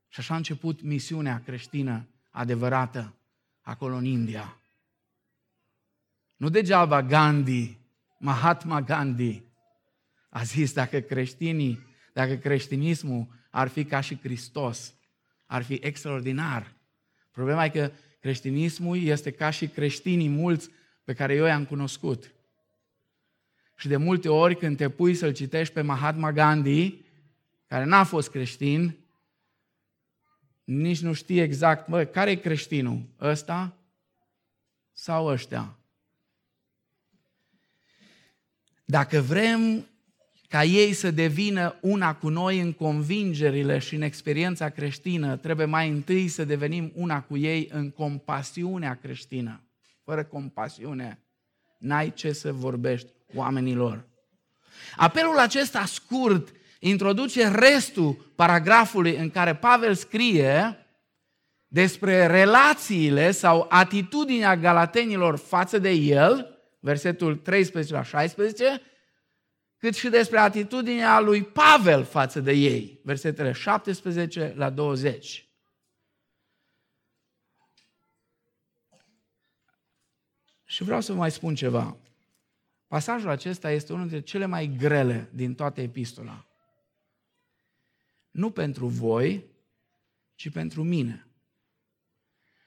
Și 0.08 0.20
așa 0.20 0.34
a 0.34 0.38
început 0.38 0.82
misiunea 0.82 1.42
creștină 1.42 2.08
adevărată 2.30 3.16
acolo 3.62 3.96
în 3.96 4.06
India. 4.06 4.60
Nu 6.36 6.50
degeaba 6.50 7.04
Gandhi, 7.04 7.78
Mahatma 8.18 8.82
Gandhi, 8.82 9.44
a 10.30 10.44
zis 10.44 10.74
dacă 10.74 11.00
creștinii, 11.00 11.80
dacă 12.14 12.36
creștinismul 12.36 13.28
ar 13.50 13.68
fi 13.68 13.86
ca 13.86 14.00
și 14.00 14.20
Hristos, 14.20 14.94
ar 15.46 15.64
fi 15.64 15.80
extraordinar. 15.82 16.74
Problema 17.32 17.66
e 17.66 17.70
că 17.70 17.92
creștinismul 18.20 19.02
este 19.02 19.32
ca 19.32 19.50
și 19.50 19.68
creștinii 19.68 20.30
mulți 20.30 20.70
pe 21.04 21.14
care 21.14 21.34
eu 21.34 21.46
i-am 21.46 21.66
cunoscut. 21.66 22.34
Și 23.76 23.88
de 23.88 23.98
multe 23.98 24.30
ori 24.30 24.58
când 24.58 24.78
te 24.78 24.90
pui 24.90 25.16
să-l 25.16 25.34
citești 25.34 25.74
pe 25.74 25.82
Mahatma 25.82 26.32
Gandhi, 26.32 27.04
care 27.68 27.84
n-a 27.84 28.04
fost 28.04 28.30
creștin, 28.30 28.98
nici 30.64 31.02
nu 31.02 31.14
știe 31.14 31.44
exact, 31.44 31.88
mă, 31.88 32.04
care 32.04 32.32
e 32.32 32.36
creștinul? 32.36 33.02
Ăsta 33.20 33.78
sau 34.94 35.26
ăștia? 35.26 35.78
Dacă 38.86 39.20
vrem 39.20 39.88
ca 40.48 40.64
ei 40.64 40.94
să 40.94 41.12
devină 41.12 41.78
una 41.82 42.16
cu 42.16 42.30
noi 42.30 42.60
în 42.60 42.74
convingerile 42.74 43.80
și 43.80 43.96
în 43.96 44.02
experiența 44.02 44.70
creștină, 44.70 45.38
trebuie 45.38 45.66
mai 45.66 45.90
întâi 45.90 46.28
să 46.28 46.46
devenim 46.46 46.92
una 46.96 47.22
cu 47.22 47.38
ei 47.38 47.70
în 47.72 47.92
compasiunea 47.92 49.00
creștină. 49.02 49.64
Fără 50.04 50.24
compasiune, 50.24 51.20
n-ai 51.80 52.14
ce 52.14 52.32
să 52.32 52.52
vorbești 52.52 53.12
oamenilor. 53.34 54.08
Apelul 54.96 55.38
acesta 55.38 55.86
scurt 55.86 56.52
introduce 56.80 57.48
restul 57.48 58.14
paragrafului 58.36 59.16
în 59.16 59.30
care 59.30 59.56
Pavel 59.56 59.94
scrie 59.94 60.78
despre 61.68 62.26
relațiile 62.26 63.32
sau 63.32 63.66
atitudinea 63.70 64.56
galatenilor 64.58 65.38
față 65.38 65.78
de 65.80 65.90
el, 65.92 66.55
versetul 66.86 67.36
13 67.36 67.94
la 67.94 68.04
16, 68.04 68.82
cât 69.78 69.96
și 69.96 70.10
despre 70.10 70.40
atitudinea 70.40 71.20
lui 71.20 71.44
Pavel 71.44 72.04
față 72.04 72.40
de 72.40 72.52
ei, 72.52 73.00
versetele 73.04 73.52
17 73.52 74.54
la 74.56 74.70
20. 74.70 75.50
Și 80.64 80.84
vreau 80.84 81.02
să 81.02 81.12
vă 81.12 81.18
mai 81.18 81.32
spun 81.32 81.56
ceva. 81.56 81.98
Pasajul 82.88 83.30
acesta 83.30 83.72
este 83.72 83.94
unul 83.94 84.08
dintre 84.08 84.26
cele 84.26 84.46
mai 84.46 84.68
grele 84.78 85.30
din 85.34 85.56
toată 85.56 85.82
epistola. 85.82 86.48
Nu 88.32 88.52
pentru 88.52 88.88
voi, 88.88 89.46
ci 90.36 90.50
pentru 90.50 90.84
mine. 90.84 91.28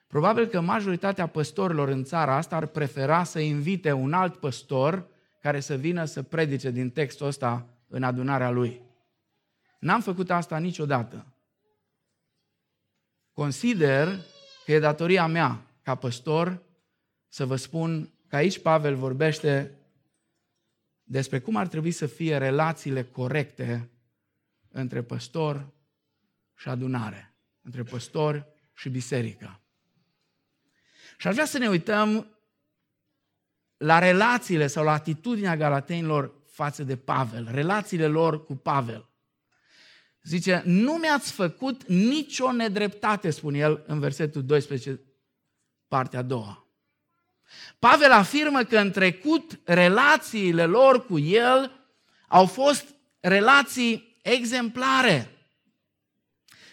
Probabil 0.09 0.47
că 0.47 0.61
majoritatea 0.61 1.27
păstorilor 1.27 1.89
în 1.89 2.05
țara 2.05 2.37
asta 2.37 2.57
ar 2.57 2.67
prefera 2.67 3.25
să 3.25 3.39
invite 3.39 3.93
un 3.93 4.13
alt 4.13 4.37
păstor 4.37 5.07
care 5.41 5.61
să 5.61 5.75
vină 5.75 6.05
să 6.05 6.23
predice 6.23 6.71
din 6.71 6.91
textul 6.91 7.27
ăsta 7.27 7.67
în 7.89 8.03
adunarea 8.03 8.51
lui. 8.51 8.81
N-am 9.79 10.01
făcut 10.01 10.31
asta 10.31 10.59
niciodată. 10.59 11.27
Consider 13.33 14.19
că 14.65 14.73
e 14.73 14.79
datoria 14.79 15.27
mea 15.27 15.67
ca 15.83 15.95
păstor 15.95 16.63
să 17.29 17.47
vă 17.47 17.57
spun 17.57 18.13
că 18.29 18.37
aici 18.37 18.61
Pavel 18.61 18.97
vorbește 18.97 19.79
despre 21.03 21.41
cum 21.41 21.57
ar 21.57 21.67
trebui 21.67 21.91
să 21.91 22.07
fie 22.07 22.37
relațiile 22.37 23.03
corecte 23.05 23.91
între 24.69 25.03
păstor 25.03 25.73
și 26.57 26.69
adunare, 26.69 27.35
între 27.63 27.83
păstor 27.83 28.47
și 28.75 28.89
biserică. 28.89 29.61
Și 31.21 31.27
aș 31.27 31.33
vrea 31.33 31.47
să 31.47 31.59
ne 31.59 31.69
uităm 31.69 32.39
la 33.77 33.99
relațiile 33.99 34.67
sau 34.67 34.85
la 34.85 34.93
atitudinea 34.93 35.57
galatenilor 35.57 36.35
față 36.47 36.83
de 36.83 36.97
Pavel, 36.97 37.49
relațiile 37.51 38.07
lor 38.07 38.45
cu 38.45 38.55
Pavel. 38.57 39.09
Zice, 40.23 40.63
nu 40.65 40.93
mi-ați 40.93 41.33
făcut 41.33 41.87
nicio 41.87 42.53
nedreptate, 42.53 43.31
spune 43.31 43.59
el 43.59 43.85
în 43.87 43.99
versetul 43.99 44.45
12, 44.45 45.01
partea 45.89 46.19
a 46.19 46.23
doua. 46.23 46.67
Pavel 47.79 48.13
afirmă 48.13 48.63
că 48.63 48.79
în 48.79 48.91
trecut 48.91 49.61
relațiile 49.65 50.67
lor 50.67 51.07
cu 51.07 51.19
el 51.19 51.73
au 52.29 52.47
fost 52.47 52.95
relații 53.21 54.19
exemplare. 54.23 55.31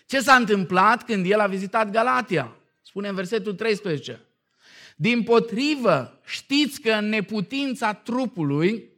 Ce 0.06 0.20
s-a 0.20 0.36
întâmplat 0.36 1.04
când 1.04 1.32
el 1.32 1.40
a 1.40 1.48
vizitat 1.48 1.90
Galatia? 1.90 2.56
Spune 2.82 3.08
în 3.08 3.16
versetul 3.16 3.54
13. 3.54 4.26
Din 4.96 5.24
potrivă, 5.24 6.22
știți 6.26 6.82
că 6.82 6.92
în 6.92 7.10
neputința 7.10 7.94
trupului 7.94 8.90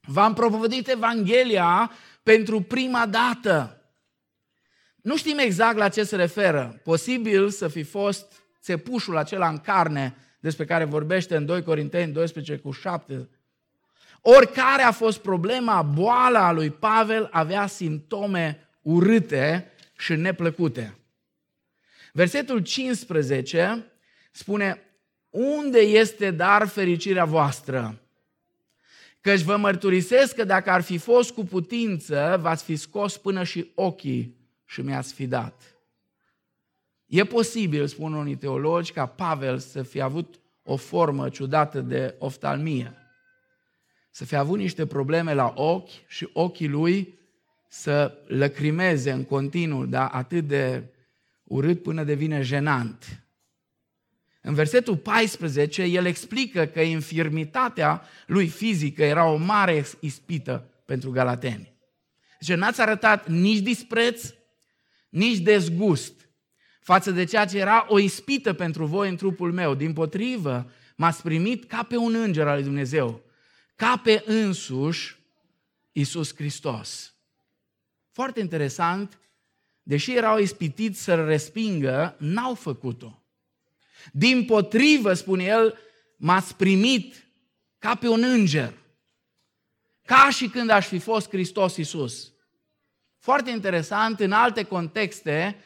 v-am 0.00 0.34
propovădit 0.34 0.88
Evanghelia 0.88 1.92
pentru 2.22 2.60
prima 2.60 3.06
dată. 3.06 3.82
Nu 4.96 5.16
știm 5.16 5.38
exact 5.38 5.76
la 5.76 5.88
ce 5.88 6.04
se 6.04 6.16
referă. 6.16 6.80
Posibil 6.84 7.50
să 7.50 7.68
fi 7.68 7.82
fost 7.82 8.32
țepușul 8.60 9.16
acela 9.16 9.48
în 9.48 9.58
carne 9.58 10.16
despre 10.40 10.64
care 10.64 10.84
vorbește 10.84 11.36
în 11.36 11.46
2 11.46 11.62
Corinteni 11.62 12.12
12 12.12 12.56
cu 12.56 12.70
7. 12.70 13.28
Oricare 14.20 14.82
a 14.82 14.90
fost 14.90 15.18
problema, 15.18 15.82
boala 15.82 16.52
lui 16.52 16.70
Pavel 16.70 17.28
avea 17.32 17.66
simptome 17.66 18.68
urâte 18.82 19.72
și 19.96 20.14
neplăcute. 20.14 20.98
Versetul 22.12 22.58
15 22.58 23.92
spune, 24.32 24.82
unde 25.34 25.78
este 25.78 26.30
dar 26.30 26.66
fericirea 26.66 27.24
voastră? 27.24 27.98
Căci 29.20 29.40
vă 29.40 29.56
mărturisesc 29.56 30.34
că 30.34 30.44
dacă 30.44 30.70
ar 30.70 30.82
fi 30.82 30.98
fost 30.98 31.30
cu 31.30 31.44
putință, 31.44 32.38
v-ați 32.40 32.64
fi 32.64 32.76
scos 32.76 33.16
până 33.16 33.44
și 33.44 33.70
ochii 33.74 34.36
și 34.64 34.80
mi-ați 34.80 35.14
fi 35.14 35.26
dat. 35.26 35.76
E 37.06 37.24
posibil, 37.24 37.86
spun 37.86 38.12
unii 38.12 38.36
teologi, 38.36 38.92
ca 38.92 39.06
Pavel 39.06 39.58
să 39.58 39.82
fie 39.82 40.02
avut 40.02 40.40
o 40.62 40.76
formă 40.76 41.28
ciudată 41.28 41.80
de 41.80 42.14
oftalmie. 42.18 42.92
Să 44.10 44.24
fie 44.24 44.36
avut 44.36 44.58
niște 44.58 44.86
probleme 44.86 45.34
la 45.34 45.52
ochi 45.56 46.06
și 46.06 46.28
ochii 46.32 46.68
lui 46.68 47.18
să 47.68 48.18
lăcrimeze 48.26 49.10
în 49.10 49.24
continuu, 49.24 49.86
dar 49.86 50.10
atât 50.12 50.46
de 50.46 50.84
urât 51.44 51.82
până 51.82 52.04
devine 52.04 52.42
jenant. 52.42 53.23
În 54.46 54.54
versetul 54.54 54.96
14, 54.96 55.82
el 55.82 56.06
explică 56.06 56.64
că 56.64 56.80
infirmitatea 56.80 58.02
lui 58.26 58.48
fizică 58.48 59.04
era 59.04 59.24
o 59.24 59.36
mare 59.36 59.86
ispită 60.00 60.70
pentru 60.84 61.10
galateni. 61.10 61.74
Deci 62.40 62.56
n-ați 62.56 62.80
arătat 62.80 63.28
nici 63.28 63.58
dispreț, 63.58 64.34
nici 65.08 65.38
dezgust 65.38 66.28
față 66.80 67.10
de 67.10 67.24
ceea 67.24 67.44
ce 67.44 67.58
era 67.58 67.86
o 67.88 67.98
ispită 67.98 68.52
pentru 68.52 68.86
voi 68.86 69.08
în 69.08 69.16
trupul 69.16 69.52
meu. 69.52 69.74
Din 69.74 69.92
potrivă, 69.92 70.70
m-ați 70.96 71.22
primit 71.22 71.64
ca 71.64 71.82
pe 71.82 71.96
un 71.96 72.14
înger 72.14 72.46
al 72.46 72.54
lui 72.54 72.64
Dumnezeu, 72.64 73.22
ca 73.76 74.00
pe 74.04 74.22
însuși 74.26 75.16
Iisus 75.92 76.34
Hristos. 76.34 77.14
Foarte 78.10 78.40
interesant, 78.40 79.18
deși 79.82 80.16
erau 80.16 80.38
ispitiți 80.38 81.02
să-l 81.02 81.24
respingă, 81.24 82.16
n-au 82.18 82.54
făcut-o. 82.54 83.18
Din 84.12 84.44
potrivă, 84.44 85.12
spune 85.12 85.44
el, 85.44 85.78
m-ați 86.16 86.56
primit 86.56 87.14
ca 87.78 87.94
pe 87.94 88.08
un 88.08 88.22
înger. 88.22 88.72
Ca 90.04 90.28
și 90.30 90.48
când 90.48 90.70
aș 90.70 90.86
fi 90.86 90.98
fost 90.98 91.28
Hristos 91.28 91.76
Iisus. 91.76 92.32
Foarte 93.18 93.50
interesant, 93.50 94.20
în 94.20 94.32
alte 94.32 94.62
contexte, 94.62 95.56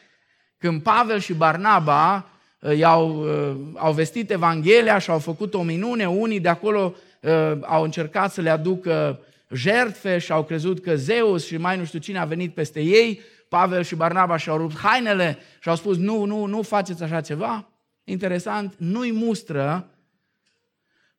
când 0.57 0.81
Pavel 0.81 1.19
și 1.19 1.33
Barnaba 1.33 2.29
uh, 2.59 2.77
i-au, 2.77 3.23
uh, 3.23 3.55
au 3.75 3.93
vestit 3.93 4.31
Evanghelia 4.31 4.97
și 4.97 5.09
au 5.09 5.19
făcut 5.19 5.53
o 5.53 5.61
minune, 5.61 6.09
unii 6.09 6.39
de 6.39 6.49
acolo 6.49 6.95
uh, 7.21 7.51
au 7.61 7.83
încercat 7.83 8.31
să 8.31 8.41
le 8.41 8.49
aducă 8.49 9.19
jertfe 9.49 10.17
și 10.17 10.31
au 10.31 10.43
crezut 10.43 10.81
că 10.81 10.95
Zeus 10.95 11.45
și 11.45 11.57
mai 11.57 11.77
nu 11.77 11.85
știu 11.85 11.99
cine 11.99 12.19
a 12.19 12.25
venit 12.25 12.53
peste 12.53 12.81
ei, 12.81 13.21
Pavel 13.49 13.83
și 13.83 13.95
Barnaba 13.95 14.37
și-au 14.37 14.57
rupt 14.57 14.77
hainele 14.77 15.37
și 15.59 15.69
au 15.69 15.75
spus 15.75 15.97
nu, 15.97 16.23
nu, 16.23 16.45
nu 16.45 16.61
faceți 16.61 17.03
așa 17.03 17.21
ceva. 17.21 17.68
Interesant, 18.09 18.73
nu-i 18.77 19.11
mustră 19.11 19.89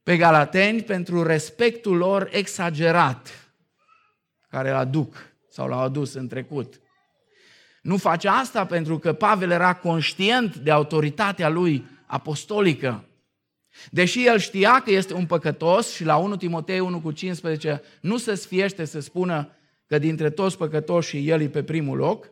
pe 0.03 0.17
galateni 0.17 0.83
pentru 0.83 1.23
respectul 1.23 1.97
lor 1.97 2.29
exagerat 2.33 3.53
care 4.49 4.71
îl 4.71 4.77
aduc 4.77 5.17
sau 5.51 5.69
l-au 5.69 5.81
adus 5.81 6.15
în 6.15 6.29
trecut. 6.29 6.81
Nu 7.83 7.97
face 7.97 8.29
asta 8.29 8.67
pentru 8.67 8.99
că 8.99 9.13
Pavel 9.13 9.51
era 9.51 9.75
conștient 9.75 10.57
de 10.57 10.71
autoritatea 10.71 11.49
lui 11.49 11.87
apostolică. 12.07 13.05
Deși 13.91 14.27
el 14.27 14.39
știa 14.39 14.81
că 14.85 14.91
este 14.91 15.15
un 15.15 15.27
păcătos 15.27 15.93
și 15.93 16.05
la 16.05 16.17
1 16.17 16.37
Timotei 16.37 16.81
1 16.81 17.01
cu 17.01 17.11
15 17.11 17.83
nu 18.01 18.17
se 18.17 18.35
sfiește 18.35 18.85
să 18.85 19.01
spună 19.01 19.57
că 19.87 19.99
dintre 19.99 20.31
toți 20.31 20.57
păcătoși 20.57 21.29
el 21.29 21.41
e 21.41 21.49
pe 21.49 21.63
primul 21.63 21.97
loc, 21.97 22.31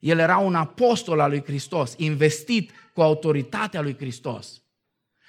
el 0.00 0.18
era 0.18 0.36
un 0.36 0.54
apostol 0.54 1.20
al 1.20 1.30
lui 1.30 1.42
Hristos, 1.44 1.94
investit 1.96 2.70
cu 2.92 3.02
autoritatea 3.02 3.80
lui 3.80 3.96
Hristos. 3.96 4.62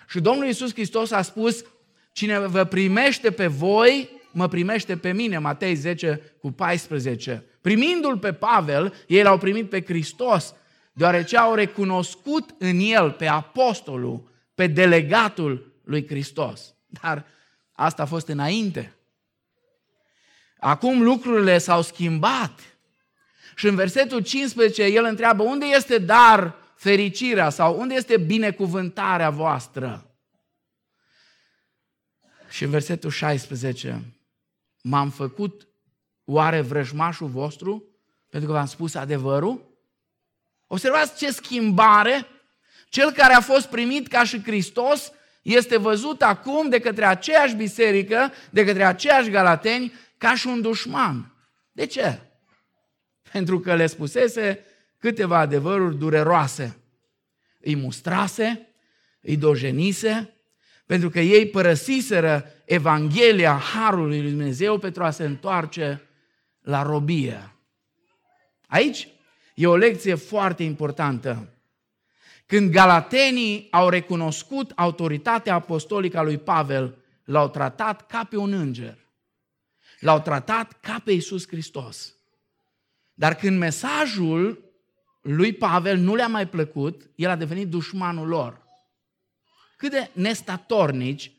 Și 0.07 0.19
Domnul 0.19 0.45
Iisus 0.45 0.73
Hristos 0.73 1.11
a 1.11 1.21
spus, 1.21 1.63
cine 2.13 2.39
vă 2.39 2.63
primește 2.63 3.31
pe 3.31 3.47
voi, 3.47 4.09
mă 4.31 4.47
primește 4.47 4.97
pe 4.97 5.11
mine, 5.11 5.37
Matei 5.37 5.75
10 5.75 6.35
cu 6.39 6.51
14. 6.51 7.45
Primindu-l 7.61 8.17
pe 8.17 8.33
Pavel, 8.33 8.93
ei 9.07 9.23
l-au 9.23 9.37
primit 9.37 9.69
pe 9.69 9.83
Hristos, 9.83 10.55
deoarece 10.93 11.37
au 11.37 11.53
recunoscut 11.53 12.55
în 12.57 12.79
el 12.79 13.11
pe 13.11 13.27
apostolul, 13.27 14.29
pe 14.55 14.67
delegatul 14.67 15.81
lui 15.83 16.07
Hristos. 16.07 16.73
Dar 16.87 17.25
asta 17.71 18.01
a 18.01 18.05
fost 18.05 18.27
înainte. 18.27 18.95
Acum 20.59 21.01
lucrurile 21.01 21.57
s-au 21.57 21.81
schimbat. 21.81 22.59
Și 23.61 23.67
în 23.67 23.75
versetul 23.75 24.19
15 24.19 24.83
el 24.83 25.03
întreabă 25.03 25.43
unde 25.43 25.65
este 25.65 25.97
dar 25.97 26.55
fericirea 26.75 27.49
sau 27.49 27.79
unde 27.79 27.93
este 27.93 28.17
binecuvântarea 28.17 29.29
voastră? 29.29 30.15
Și 32.49 32.63
în 32.63 32.69
versetul 32.69 33.09
16 33.09 34.03
m-am 34.81 35.09
făcut 35.09 35.67
oare 36.23 36.61
vrăjmașul 36.61 37.27
vostru 37.27 37.83
pentru 38.29 38.49
că 38.49 38.55
v-am 38.55 38.65
spus 38.65 38.95
adevărul? 38.95 39.79
Observați 40.67 41.17
ce 41.17 41.31
schimbare! 41.31 42.27
Cel 42.89 43.11
care 43.11 43.33
a 43.33 43.41
fost 43.41 43.67
primit 43.67 44.07
ca 44.07 44.23
și 44.23 44.43
Hristos 44.43 45.11
este 45.41 45.77
văzut 45.77 46.21
acum 46.21 46.69
de 46.69 46.79
către 46.79 47.05
aceeași 47.05 47.55
biserică, 47.55 48.31
de 48.49 48.65
către 48.65 48.83
aceiași 48.83 49.29
galateni, 49.29 49.93
ca 50.17 50.35
și 50.35 50.47
un 50.47 50.61
dușman. 50.61 51.35
De 51.71 51.85
ce? 51.85 52.30
Pentru 53.31 53.59
că 53.59 53.75
le 53.75 53.87
spusese 53.87 54.65
câteva 54.97 55.37
adevăruri 55.37 55.97
dureroase. 55.97 56.77
Îi 57.59 57.75
mustrase, 57.75 58.67
îi 59.21 59.37
dojenise, 59.37 60.33
pentru 60.85 61.09
că 61.09 61.19
ei 61.19 61.47
părăsiseră 61.47 62.45
Evanghelia 62.65 63.57
Harului 63.57 64.21
lui 64.21 64.29
Dumnezeu 64.29 64.77
pentru 64.77 65.03
a 65.03 65.09
se 65.09 65.23
întoarce 65.23 66.01
la 66.61 66.81
robie. 66.81 67.55
Aici 68.67 69.07
e 69.55 69.67
o 69.67 69.75
lecție 69.75 70.15
foarte 70.15 70.63
importantă. 70.63 71.53
Când 72.45 72.71
galatenii 72.71 73.67
au 73.71 73.89
recunoscut 73.89 74.71
autoritatea 74.75 75.53
apostolică 75.53 76.17
a 76.17 76.21
lui 76.21 76.37
Pavel, 76.37 76.97
l-au 77.23 77.49
tratat 77.49 78.07
ca 78.07 78.23
pe 78.23 78.37
un 78.37 78.53
înger. 78.53 78.97
L-au 79.99 80.21
tratat 80.21 80.79
ca 80.79 81.01
pe 81.03 81.11
Iisus 81.11 81.47
Hristos. 81.47 82.15
Dar 83.13 83.35
când 83.35 83.57
mesajul 83.57 84.71
lui 85.21 85.53
Pavel 85.53 85.97
nu 85.97 86.15
le-a 86.15 86.27
mai 86.27 86.47
plăcut, 86.47 87.09
el 87.15 87.29
a 87.29 87.35
devenit 87.35 87.67
dușmanul 87.67 88.27
lor. 88.27 88.61
Cât 89.77 89.91
de 89.91 90.09
nestatornici 90.13 91.31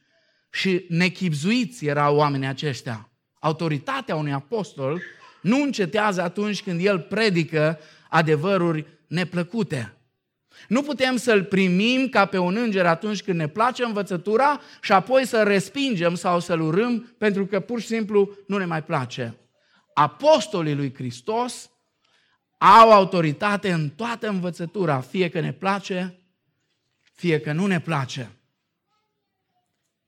și 0.50 0.85
nechipzuiți 0.88 1.87
erau 1.87 2.16
oamenii 2.16 2.46
aceștia. 2.46 3.11
Autoritatea 3.40 4.16
unui 4.16 4.32
apostol 4.32 5.02
nu 5.42 5.62
încetează 5.62 6.22
atunci 6.22 6.62
când 6.62 6.85
el 6.85 6.98
predică 6.98 7.78
adevăruri 8.08 8.87
neplăcute. 9.06 9.96
Nu 10.68 10.82
putem 10.82 11.16
să-l 11.16 11.44
primim 11.44 12.08
ca 12.08 12.26
pe 12.26 12.38
un 12.38 12.56
înger 12.56 12.87
atunci 12.87 13.22
când 13.22 13.38
ne 13.38 13.48
place 13.48 13.85
învățătura 13.85 14.61
și 14.80 14.92
apoi 14.92 15.26
să 15.26 15.42
respingem 15.42 16.14
sau 16.14 16.40
să-l 16.40 16.61
urâm 16.61 17.14
pentru 17.18 17.46
că 17.46 17.61
pur 17.61 17.80
și 17.80 17.87
simplu 17.87 18.37
nu 18.46 18.58
ne 18.58 18.64
mai 18.64 18.82
place. 18.82 19.37
Apostolii 19.94 20.74
lui 20.74 20.94
Hristos 20.94 21.70
au 22.59 22.92
autoritate 22.92 23.72
în 23.72 23.88
toată 23.88 24.28
învățătura, 24.28 25.00
fie 25.00 25.28
că 25.28 25.40
ne 25.40 25.52
place, 25.52 26.20
fie 27.00 27.40
că 27.40 27.52
nu 27.52 27.66
ne 27.66 27.81
place. 27.81 28.31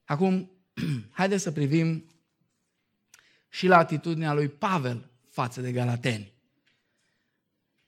Acum, 0.04 0.50
haideți 1.10 1.42
să 1.42 1.52
privim 1.52 2.04
și 3.48 3.66
la 3.66 3.76
atitudinea 3.76 4.32
lui 4.32 4.48
Pavel 4.48 5.10
față 5.30 5.60
de 5.60 5.72
galateni. 5.72 6.32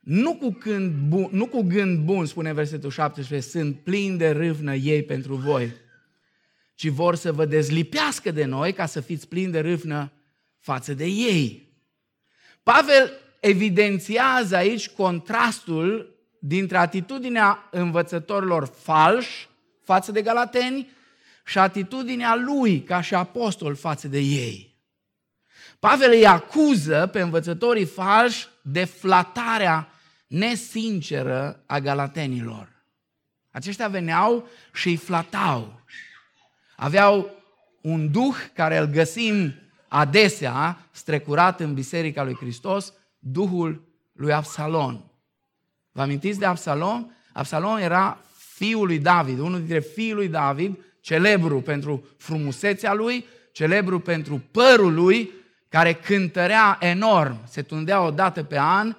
nu 0.00 0.36
cu, 0.36 0.56
gând 0.60 0.92
bun, 1.08 1.28
nu 1.32 1.46
cu 1.46 1.62
gând 1.62 2.04
bun, 2.04 2.26
spune 2.26 2.52
versetul 2.52 2.90
17, 2.90 3.48
sunt 3.48 3.80
plini 3.80 4.18
de 4.18 4.30
râvnă 4.30 4.74
ei 4.74 5.02
pentru 5.02 5.34
voi, 5.34 5.72
ci 6.74 6.88
vor 6.88 7.14
să 7.14 7.32
vă 7.32 7.44
dezlipească 7.44 8.30
de 8.30 8.44
noi 8.44 8.72
ca 8.72 8.86
să 8.86 9.00
fiți 9.00 9.28
plini 9.28 9.52
de 9.52 9.60
râvnă 9.60 10.12
față 10.58 10.94
de 10.94 11.04
ei. 11.04 11.65
Pavel 12.72 13.12
evidențiază 13.40 14.56
aici 14.56 14.88
contrastul 14.88 16.16
dintre 16.38 16.76
atitudinea 16.76 17.68
învățătorilor 17.70 18.72
falși 18.82 19.48
față 19.84 20.12
de 20.12 20.22
galateni 20.22 20.90
și 21.44 21.58
atitudinea 21.58 22.34
lui 22.34 22.82
ca 22.82 23.00
și 23.00 23.14
apostol 23.14 23.74
față 23.74 24.08
de 24.08 24.18
ei. 24.18 24.76
Pavel 25.78 26.10
îi 26.10 26.26
acuză 26.26 27.06
pe 27.12 27.20
învățătorii 27.20 27.84
falși 27.84 28.48
de 28.62 28.84
flatarea 28.84 29.88
nesinceră 30.26 31.62
a 31.66 31.78
galatenilor. 31.78 32.68
Aceștia 33.50 33.88
veneau 33.88 34.48
și 34.72 34.88
îi 34.88 34.96
flatau. 34.96 35.80
Aveau 36.76 37.30
un 37.80 38.10
duh 38.10 38.36
care 38.54 38.76
îl 38.76 38.86
găsim 38.86 39.54
adesea 39.96 40.78
strecurat 40.90 41.60
în 41.60 41.74
Biserica 41.74 42.22
lui 42.22 42.34
Hristos, 42.34 42.92
duhul 43.18 43.82
lui 44.12 44.32
Absalon. 44.32 45.04
Vă 45.92 46.02
amintiți 46.02 46.38
de 46.38 46.44
Absalom? 46.44 47.10
Absalom 47.32 47.76
era 47.76 48.18
fiul 48.54 48.86
lui 48.86 48.98
David, 48.98 49.38
unul 49.38 49.58
dintre 49.58 49.78
fiii 49.78 50.12
lui 50.12 50.28
David, 50.28 50.78
celebru 51.00 51.60
pentru 51.60 52.04
frumusețea 52.16 52.92
lui, 52.92 53.26
celebru 53.52 54.00
pentru 54.00 54.42
părul 54.50 54.94
lui, 54.94 55.32
care 55.68 55.92
cântărea 55.92 56.76
enorm, 56.80 57.38
se 57.48 57.62
tundea 57.62 58.02
o 58.02 58.10
dată 58.10 58.42
pe 58.42 58.58
an 58.58 58.96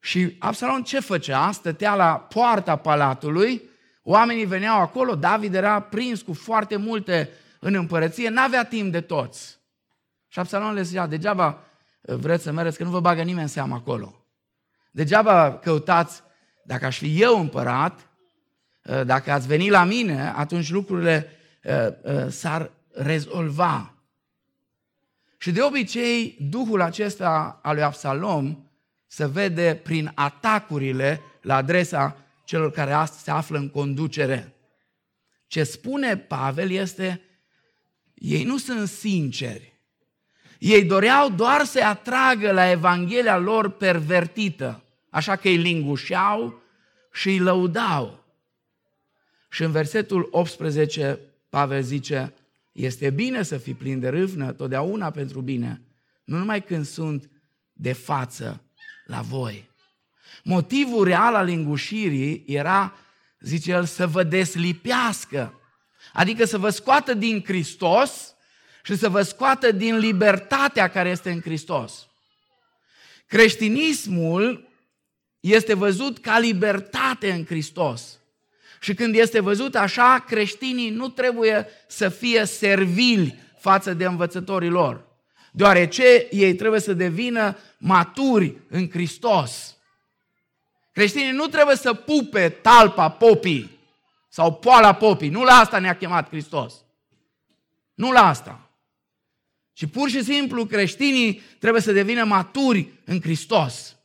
și 0.00 0.36
Absalom 0.38 0.82
ce 0.82 1.00
făcea? 1.00 1.50
Stătea 1.50 1.94
la 1.94 2.26
poarta 2.34 2.76
palatului, 2.76 3.62
oamenii 4.02 4.44
veneau 4.44 4.80
acolo, 4.80 5.14
David 5.14 5.54
era 5.54 5.80
prins 5.80 6.22
cu 6.22 6.32
foarte 6.32 6.76
multe 6.76 7.30
în 7.58 7.74
împărăție, 7.74 8.28
n-avea 8.28 8.64
timp 8.64 8.92
de 8.92 9.00
toți. 9.00 9.60
Și 10.32 10.38
Absalom 10.38 10.74
le 10.74 10.82
zicea, 10.82 11.06
degeaba 11.06 11.64
vreți 12.00 12.42
să 12.42 12.52
mergeți, 12.52 12.76
că 12.76 12.84
nu 12.84 12.90
vă 12.90 13.00
bagă 13.00 13.22
nimeni 13.22 13.42
în 13.42 13.48
seamă 13.48 13.74
acolo. 13.74 14.26
Degeaba 14.90 15.58
căutați, 15.58 16.22
dacă 16.64 16.86
aș 16.86 16.98
fi 16.98 17.22
eu 17.22 17.40
împărat, 17.40 18.08
ă, 18.88 19.04
dacă 19.04 19.32
ați 19.32 19.46
venit 19.46 19.70
la 19.70 19.84
mine, 19.84 20.32
atunci 20.36 20.70
lucrurile 20.70 21.30
ă, 21.64 21.96
ă, 22.04 22.28
s-ar 22.28 22.70
rezolva. 22.92 23.94
Și 25.38 25.52
de 25.52 25.62
obicei, 25.62 26.36
duhul 26.40 26.80
acesta 26.80 27.60
al 27.62 27.74
lui 27.74 27.84
Absalom 27.84 28.66
se 29.06 29.26
vede 29.26 29.80
prin 29.82 30.12
atacurile 30.14 31.20
la 31.40 31.56
adresa 31.56 32.16
celor 32.44 32.70
care 32.70 32.92
astăzi 32.92 33.22
se 33.22 33.30
află 33.30 33.58
în 33.58 33.70
conducere. 33.70 34.54
Ce 35.46 35.64
spune 35.64 36.16
Pavel 36.16 36.70
este, 36.70 37.20
ei 38.14 38.44
nu 38.44 38.58
sunt 38.58 38.88
sinceri. 38.88 39.71
Ei 40.62 40.84
doreau 40.84 41.30
doar 41.30 41.64
să-i 41.64 41.82
atragă 41.82 42.52
la 42.52 42.70
Evanghelia 42.70 43.38
lor 43.38 43.70
pervertită, 43.70 44.82
așa 45.10 45.36
că 45.36 45.48
îi 45.48 45.56
lingușeau 45.56 46.62
și 47.12 47.28
îi 47.28 47.38
lăudau. 47.38 48.24
Și 49.50 49.62
în 49.62 49.70
versetul 49.70 50.28
18, 50.30 51.18
Pavel 51.48 51.82
zice, 51.82 52.32
este 52.72 53.10
bine 53.10 53.42
să 53.42 53.56
fii 53.56 53.74
plin 53.74 54.00
de 54.00 54.08
râvnă, 54.08 54.52
totdeauna 54.52 55.10
pentru 55.10 55.40
bine, 55.40 55.80
nu 56.24 56.38
numai 56.38 56.62
când 56.62 56.86
sunt 56.86 57.30
de 57.72 57.92
față 57.92 58.62
la 59.06 59.20
voi. 59.20 59.70
Motivul 60.44 61.04
real 61.04 61.34
al 61.34 61.44
lingușirii 61.44 62.44
era, 62.46 62.94
zice 63.40 63.70
el, 63.70 63.84
să 63.84 64.06
vă 64.06 64.22
deslipească, 64.22 65.60
adică 66.12 66.44
să 66.44 66.58
vă 66.58 66.70
scoată 66.70 67.14
din 67.14 67.42
Hristos 67.44 68.34
și 68.82 68.96
să 68.96 69.08
vă 69.08 69.22
scoată 69.22 69.72
din 69.72 69.98
libertatea 69.98 70.88
care 70.88 71.08
este 71.08 71.30
în 71.30 71.40
Hristos. 71.40 72.06
Creștinismul 73.26 74.68
este 75.40 75.74
văzut 75.74 76.18
ca 76.18 76.38
libertate 76.38 77.32
în 77.32 77.44
Hristos. 77.44 78.18
Și 78.80 78.94
când 78.94 79.14
este 79.14 79.40
văzut 79.40 79.74
așa, 79.74 80.24
creștinii 80.26 80.90
nu 80.90 81.08
trebuie 81.08 81.66
să 81.88 82.08
fie 82.08 82.44
servili 82.44 83.38
față 83.58 83.94
de 83.94 84.04
învățătorii 84.04 84.68
lor, 84.68 85.04
deoarece 85.52 86.26
ei 86.30 86.54
trebuie 86.54 86.80
să 86.80 86.92
devină 86.92 87.56
maturi 87.78 88.56
în 88.68 88.90
Hristos. 88.90 89.76
Creștinii 90.92 91.30
nu 91.30 91.46
trebuie 91.46 91.76
să 91.76 91.94
pupe 91.94 92.48
talpa 92.48 93.10
popii 93.10 93.78
sau 94.28 94.54
poala 94.54 94.94
popii. 94.94 95.28
Nu 95.28 95.42
la 95.42 95.52
asta 95.52 95.78
ne-a 95.78 95.96
chemat 95.96 96.28
Hristos. 96.28 96.74
Nu 97.94 98.12
la 98.12 98.28
asta. 98.28 98.70
Și 99.72 99.86
pur 99.86 100.08
și 100.08 100.24
simplu 100.24 100.66
creștinii 100.66 101.40
trebuie 101.58 101.82
să 101.82 101.92
devină 101.92 102.24
maturi 102.24 102.88
în 103.04 103.20
Hristos. 103.20 103.96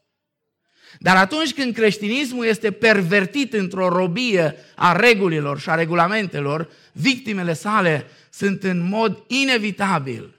Dar 1.00 1.16
atunci 1.16 1.54
când 1.54 1.74
creștinismul 1.74 2.46
este 2.46 2.72
pervertit 2.72 3.54
într-o 3.54 3.90
robie 3.90 4.56
a 4.76 4.92
regulilor 4.92 5.60
și 5.60 5.70
a 5.70 5.76
regulamentelor, 5.76 6.70
victimele 6.92 7.54
sale 7.54 8.06
sunt 8.30 8.64
în 8.64 8.88
mod 8.88 9.24
inevitabil 9.28 10.38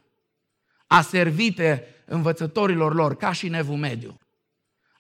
aservite 0.87 1.87
învățătorilor 2.05 2.95
lor, 2.95 3.17
ca 3.17 3.33
și 3.33 3.49
Nevu 3.49 3.75
Mediu. 3.75 4.19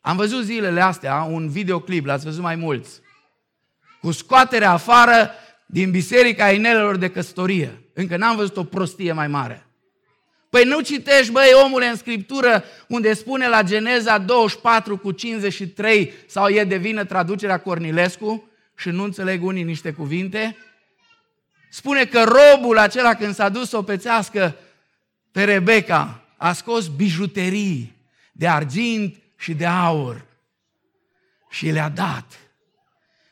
Am 0.01 0.17
văzut 0.17 0.45
zilele 0.45 0.81
astea 0.81 1.23
un 1.23 1.49
videoclip, 1.49 2.07
l-ați 2.07 2.25
văzut 2.25 2.43
mai 2.43 2.57
mulți, 2.57 3.01
cu 4.01 4.11
scoaterea 4.11 4.73
afară 4.73 5.31
din 5.67 5.91
biserica 5.91 6.51
inelelor 6.51 6.97
de 6.97 7.11
căsătorie. 7.11 7.83
Încă 7.95 8.17
n-am 8.17 8.37
văzut 8.37 8.57
o 8.57 8.65
prostie 8.65 9.13
mai 9.13 9.29
mare. 9.29 9.68
Păi 10.51 10.65
nu 10.65 10.81
citești, 10.81 11.33
băi, 11.33 11.51
omule, 11.65 11.87
în 11.87 11.97
Scriptură, 11.97 12.65
unde 12.89 13.15
spune 13.15 13.49
la 13.49 13.63
Geneza 13.63 14.19
24 14.19 14.97
cu 14.97 15.11
53, 15.11 16.13
sau 16.27 16.49
e 16.49 16.65
de 16.65 16.77
vină 16.77 17.05
traducerea 17.05 17.61
Cornilescu 17.61 18.49
și 18.77 18.89
nu 18.89 19.03
înțeleg 19.03 19.45
unii 19.45 19.63
niște 19.63 19.93
cuvinte? 19.93 20.57
Spune 21.71 22.05
că 22.05 22.25
robul 22.25 22.79
acela 22.79 23.15
când 23.15 23.35
s-a 23.35 23.49
dus 23.49 23.69
să 23.69 23.77
o 23.77 23.83
pețească 23.83 24.57
pe 25.33 25.45
Rebecca, 25.45 26.23
a 26.37 26.53
scos 26.53 26.87
bijuterii 26.87 27.97
de 28.33 28.49
argint 28.49 29.17
și 29.37 29.55
de 29.55 29.67
aur 29.67 30.27
și 31.51 31.71
le-a 31.71 31.89
dat 31.89 32.39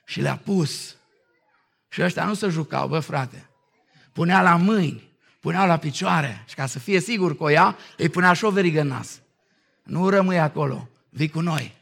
și 0.04 0.20
le-a 0.20 0.36
pus. 0.36 0.96
Și 1.88 2.02
ăștia 2.02 2.24
nu 2.24 2.34
se 2.34 2.48
jucau, 2.48 2.88
bă 2.88 2.98
frate. 2.98 3.50
Punea 4.12 4.42
la 4.42 4.56
mâini 4.56 5.15
puneau 5.46 5.66
la 5.66 5.76
picioare 5.76 6.44
și 6.48 6.54
ca 6.54 6.66
să 6.66 6.78
fie 6.78 7.00
sigur 7.00 7.36
că 7.36 7.42
o 7.42 7.48
ia, 7.48 7.76
îi 7.96 8.08
punea 8.08 8.32
și 8.32 8.44
o 8.44 8.50
verigă 8.50 8.80
în 8.80 8.86
nas. 8.86 9.20
Nu 9.82 10.08
rămâi 10.08 10.38
acolo, 10.38 10.88
vii 11.08 11.28
cu 11.28 11.40
noi. 11.40 11.74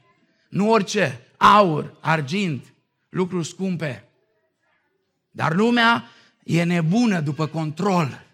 Nu 0.48 0.70
orice, 0.70 1.20
aur, 1.36 1.96
argint, 2.00 2.74
lucruri 3.08 3.46
scumpe. 3.46 4.08
Dar 5.30 5.54
lumea 5.54 6.04
e 6.42 6.62
nebună 6.62 7.20
după 7.20 7.46
control. 7.46 8.24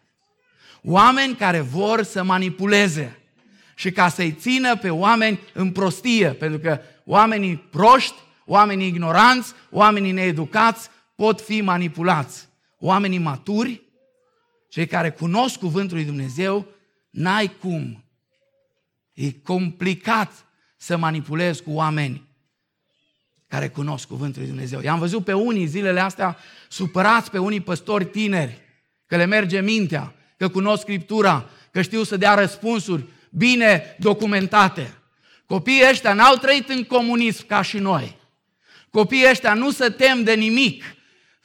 Oameni 0.82 1.34
care 1.34 1.60
vor 1.60 2.02
să 2.02 2.22
manipuleze 2.22 3.18
și 3.74 3.90
ca 3.90 4.08
să-i 4.08 4.32
țină 4.32 4.76
pe 4.76 4.90
oameni 4.90 5.40
în 5.52 5.72
prostie, 5.72 6.28
pentru 6.28 6.58
că 6.58 6.80
oamenii 7.04 7.56
proști, 7.56 8.18
oamenii 8.46 8.86
ignoranți, 8.86 9.52
oamenii 9.70 10.12
needucați 10.12 10.88
pot 11.16 11.40
fi 11.40 11.60
manipulați. 11.60 12.48
Oamenii 12.78 13.18
maturi 13.18 13.88
cei 14.70 14.87
care 14.87 15.11
cunosc 15.11 15.59
cuvântul 15.59 15.96
lui 15.96 16.06
Dumnezeu, 16.06 16.66
n-ai 17.11 17.56
cum. 17.61 18.04
E 19.12 19.33
complicat 19.33 20.33
să 20.76 20.96
manipulezi 20.96 21.62
cu 21.62 21.70
oameni 21.70 22.28
care 23.48 23.68
cunosc 23.68 24.06
cuvântul 24.06 24.40
lui 24.40 24.50
Dumnezeu. 24.50 24.80
I-am 24.80 24.98
văzut 24.98 25.24
pe 25.24 25.33
unii 25.33 25.66
zilele 25.66 26.00
astea 26.00 26.37
supărați 26.68 27.30
pe 27.30 27.38
unii 27.38 27.61
păstori 27.61 28.04
tineri, 28.04 28.61
că 29.06 29.16
le 29.16 29.24
merge 29.24 29.61
mintea, 29.61 30.14
că 30.37 30.48
cunosc 30.48 30.80
Scriptura, 30.80 31.50
că 31.70 31.83
știu 31.83 32.02
să 32.02 32.16
dea 32.16 32.35
răspunsuri 32.35 33.04
bine 33.30 33.96
documentate. 33.98 34.94
Copiii 35.46 35.88
ăștia 35.90 36.12
n-au 36.12 36.37
trăit 36.37 36.68
în 36.68 36.85
comunism 36.85 37.46
ca 37.46 37.62
și 37.62 37.78
noi. 37.78 38.16
Copiii 38.90 39.28
ăștia 39.30 39.54
nu 39.54 39.70
se 39.70 39.88
tem 39.88 40.22
de 40.22 40.35
nimic. 40.35 40.85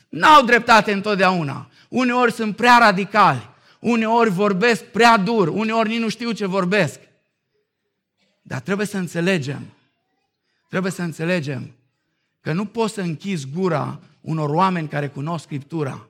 N-au 0.09 0.45
dreptate 0.45 0.91
întotdeauna. 0.91 1.69
Uneori 1.95 2.31
sunt 2.31 2.55
prea 2.55 2.77
radicali, 2.77 3.49
uneori 3.79 4.29
vorbesc 4.29 4.83
prea 4.83 5.17
dur, 5.17 5.47
uneori 5.47 5.89
nici 5.89 5.99
nu 5.99 6.09
știu 6.09 6.31
ce 6.31 6.45
vorbesc. 6.45 6.99
Dar 8.41 8.59
trebuie 8.59 8.87
să 8.87 8.97
înțelegem, 8.97 9.61
trebuie 10.69 10.91
să 10.91 11.01
înțelegem 11.01 11.75
că 12.41 12.53
nu 12.53 12.65
poți 12.65 12.93
să 12.93 13.01
închizi 13.01 13.47
gura 13.53 13.99
unor 14.21 14.49
oameni 14.49 14.87
care 14.87 15.07
cunosc 15.07 15.43
Scriptura, 15.43 16.07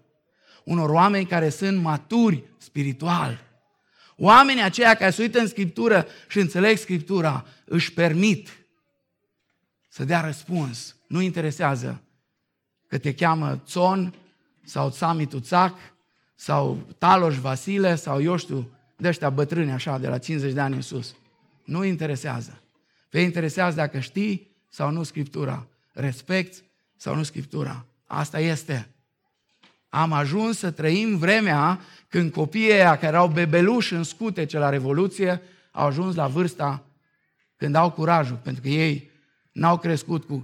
unor 0.63 0.89
oameni 0.89 1.25
care 1.25 1.49
sunt 1.49 1.81
maturi 1.81 2.43
spiritual. 2.57 3.43
Oamenii 4.17 4.63
aceia 4.63 4.95
care 4.95 5.11
se 5.11 5.21
uită 5.21 5.39
în 5.39 5.47
Scriptură 5.47 6.07
și 6.27 6.39
înțeleg 6.39 6.77
Scriptura 6.77 7.45
își 7.65 7.93
permit 7.93 8.49
să 9.89 10.03
dea 10.03 10.21
răspuns. 10.21 10.95
Nu 11.07 11.21
interesează 11.21 12.01
că 12.87 12.97
te 12.97 13.13
cheamă 13.13 13.61
Țon 13.65 14.13
sau 14.65 14.89
Țami 14.89 15.25
Tuțac 15.25 15.77
sau 16.35 16.77
Taloș 16.97 17.37
Vasile 17.37 17.95
sau 17.95 18.21
eu 18.21 18.35
știu, 18.35 18.69
de 18.97 19.07
ăștia 19.07 19.29
bătrâni 19.29 19.71
așa, 19.71 19.97
de 19.97 20.07
la 20.07 20.17
50 20.17 20.53
de 20.53 20.59
ani 20.59 20.75
în 20.75 20.81
sus. 20.81 21.15
Nu 21.63 21.83
interesează. 21.83 22.61
Pe 23.09 23.19
interesează 23.19 23.75
dacă 23.75 23.99
știi 23.99 24.55
sau 24.69 24.91
nu 24.91 25.03
Scriptura, 25.03 25.67
respecti 25.93 26.63
sau 26.95 27.15
nu 27.15 27.23
Scriptura. 27.23 27.85
Asta 28.05 28.39
este. 28.39 28.89
Am 29.89 30.11
ajuns 30.11 30.57
să 30.57 30.71
trăim 30.71 31.17
vremea 31.17 31.79
când 32.07 32.31
copiii 32.31 32.71
aia 32.71 32.95
care 32.95 33.05
erau 33.05 33.27
bebeluși 33.27 33.93
în 33.93 34.03
scutece 34.03 34.57
la 34.57 34.69
Revoluție 34.69 35.41
au 35.71 35.85
ajuns 35.85 36.15
la 36.15 36.27
vârsta 36.27 36.83
când 37.55 37.75
au 37.75 37.91
curajul, 37.91 38.35
pentru 38.35 38.61
că 38.61 38.67
ei 38.67 39.09
n-au 39.51 39.77
crescut 39.77 40.23
cu 40.23 40.43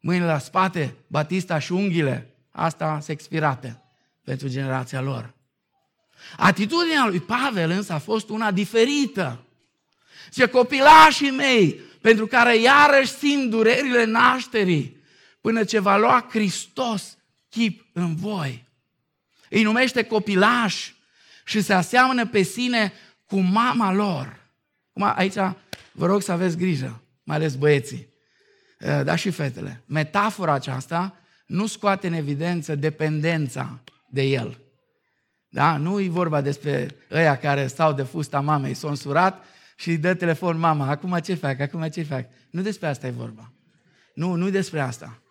mâinile 0.00 0.26
la 0.26 0.38
spate, 0.38 0.94
batista 1.06 1.58
și 1.58 1.72
unghiile. 1.72 2.30
Asta 2.58 2.98
se 3.00 3.12
expirate 3.12 3.82
pentru 4.24 4.48
generația 4.48 5.00
lor. 5.00 5.34
Atitudinea 6.36 7.06
lui 7.06 7.20
Pavel 7.20 7.70
însă 7.70 7.92
a 7.92 7.98
fost 7.98 8.28
una 8.28 8.50
diferită. 8.50 9.44
Ce 10.32 10.46
copilașii 10.46 11.30
mei, 11.30 11.80
pentru 12.00 12.26
care 12.26 12.56
iarăși 12.56 13.12
simt 13.12 13.50
durerile 13.50 14.04
nașterii, 14.04 14.96
până 15.40 15.64
ce 15.64 15.78
va 15.78 15.96
lua 15.96 16.26
Hristos 16.30 17.16
chip 17.48 17.86
în 17.92 18.14
voi. 18.14 18.66
Îi 19.50 19.62
numește 19.62 20.02
copilași 20.02 20.94
și 21.44 21.60
se 21.60 21.72
aseamănă 21.72 22.26
pe 22.26 22.42
sine 22.42 22.92
cu 23.26 23.38
mama 23.38 23.92
lor. 23.92 24.40
Acum, 24.88 25.12
aici 25.16 25.54
vă 25.92 26.06
rog 26.06 26.22
să 26.22 26.32
aveți 26.32 26.56
grijă, 26.56 27.02
mai 27.22 27.36
ales 27.36 27.54
băieții, 27.54 28.08
eh, 28.78 29.00
dar 29.04 29.18
și 29.18 29.30
fetele. 29.30 29.82
Metafora 29.86 30.52
aceasta 30.52 31.18
nu 31.48 31.66
scoate 31.66 32.06
în 32.06 32.12
evidență 32.12 32.74
dependența 32.74 33.80
de 34.10 34.22
el. 34.22 34.58
Da? 35.48 35.76
Nu 35.76 36.00
e 36.00 36.08
vorba 36.08 36.40
despre 36.40 36.96
ăia 37.10 37.36
care 37.36 37.66
stau 37.66 37.92
de 37.92 38.02
fusta 38.02 38.40
mamei, 38.40 38.74
s-au 38.74 38.90
însurat 38.90 39.44
și 39.76 39.88
îi 39.88 39.96
dă 39.96 40.14
telefon 40.14 40.58
mama, 40.58 40.88
acum 40.88 41.18
ce 41.18 41.34
fac, 41.34 41.60
acum 41.60 41.88
ce 41.88 42.02
fac. 42.02 42.26
Nu 42.50 42.62
despre 42.62 42.88
asta 42.88 43.06
e 43.06 43.10
vorba. 43.10 43.52
Nu, 44.14 44.34
nu 44.34 44.50
despre 44.50 44.80
asta. 44.80 45.22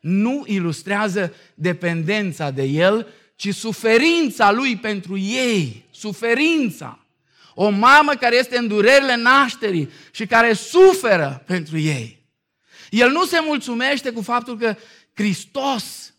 Nu 0.00 0.42
ilustrează 0.46 1.34
dependența 1.54 2.50
de 2.50 2.62
el, 2.62 3.06
ci 3.36 3.54
suferința 3.54 4.52
lui 4.52 4.76
pentru 4.76 5.18
ei. 5.18 5.88
Suferința. 5.90 7.06
O 7.54 7.68
mamă 7.68 8.12
care 8.12 8.36
este 8.36 8.58
în 8.58 8.68
durerile 8.68 9.16
nașterii 9.16 9.90
și 10.10 10.26
care 10.26 10.52
suferă 10.52 11.42
pentru 11.46 11.78
ei. 11.78 12.22
El 12.90 13.10
nu 13.10 13.24
se 13.24 13.38
mulțumește 13.40 14.10
cu 14.10 14.22
faptul 14.22 14.58
că 14.58 14.76
Hristos 15.14 16.14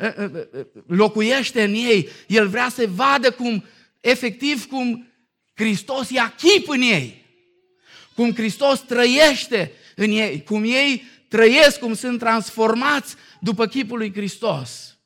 ă, 0.00 0.14
ă, 0.18 0.48
ă, 0.58 0.66
locuiește 0.86 1.62
în 1.62 1.74
ei. 1.74 2.08
El 2.26 2.48
vrea 2.48 2.68
să 2.68 2.86
vadă 2.88 3.30
cum, 3.30 3.64
efectiv, 4.00 4.66
cum 4.66 5.06
Hristos 5.54 6.10
ia 6.10 6.34
chip 6.36 6.68
în 6.68 6.80
ei. 6.80 7.24
Cum 8.14 8.34
Hristos 8.34 8.80
trăiește 8.80 9.72
în 9.94 10.10
ei. 10.10 10.42
Cum 10.42 10.64
ei 10.64 11.02
trăiesc, 11.28 11.78
cum 11.78 11.94
sunt 11.94 12.18
transformați 12.18 13.14
după 13.40 13.66
chipul 13.66 13.98
lui 13.98 14.12
Hristos. 14.12 14.98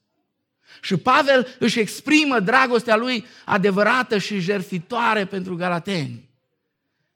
Și 0.83 0.96
Pavel 0.96 1.57
își 1.59 1.79
exprimă 1.79 2.40
dragostea 2.40 2.96
lui 2.96 3.24
adevărată 3.44 4.18
și 4.18 4.38
jertfitoare 4.38 5.26
pentru 5.26 5.57
galateni. 5.57 6.29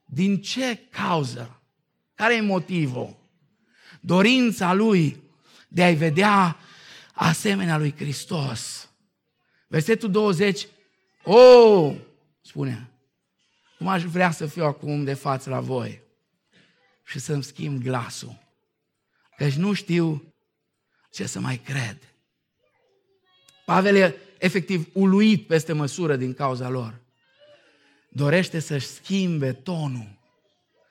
Din 0.05 0.41
ce 0.41 0.79
cauză? 0.89 1.61
Care 2.15 2.35
e 2.35 2.41
motivul? 2.41 3.17
Dorința 3.99 4.73
lui 4.73 5.23
de 5.75 5.83
a-i 5.83 5.95
vedea 5.95 6.57
asemenea 7.13 7.77
lui 7.77 7.95
Hristos. 7.95 8.89
Versetul 9.67 10.11
20. 10.11 10.67
O, 11.23 11.33
oh, 11.33 11.95
spune, 12.41 12.89
cum 13.77 13.87
aș 13.87 14.03
vrea 14.03 14.31
să 14.31 14.45
fiu 14.45 14.63
acum 14.63 15.03
de 15.03 15.13
față 15.13 15.49
la 15.49 15.59
voi 15.59 16.01
și 17.05 17.19
să-mi 17.19 17.43
schimb 17.43 17.81
glasul. 17.81 18.37
Căci 19.37 19.53
nu 19.53 19.73
știu 19.73 20.33
ce 21.11 21.25
să 21.25 21.39
mai 21.39 21.57
cred. 21.57 21.97
Pavel 23.65 23.95
e 23.95 24.15
efectiv 24.37 24.89
uluit 24.93 25.47
peste 25.47 25.73
măsură 25.73 26.15
din 26.15 26.33
cauza 26.33 26.69
lor. 26.69 27.01
Dorește 28.09 28.59
să-și 28.59 28.87
schimbe 28.87 29.53
tonul. 29.53 30.19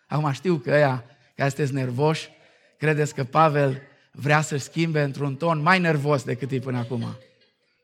Acum 0.08 0.32
știu 0.32 0.56
că 0.56 0.70
ăia 0.70 1.04
care 1.36 1.48
sunteți 1.48 1.72
nervoși, 1.72 2.28
credeți 2.78 3.14
că 3.14 3.24
Pavel 3.24 3.82
vrea 4.16 4.40
să-și 4.40 4.64
schimbe 4.64 5.02
într-un 5.02 5.36
ton 5.36 5.62
mai 5.62 5.80
nervos 5.80 6.24
decât 6.24 6.50
e 6.50 6.58
până 6.58 6.78
acum. 6.78 7.16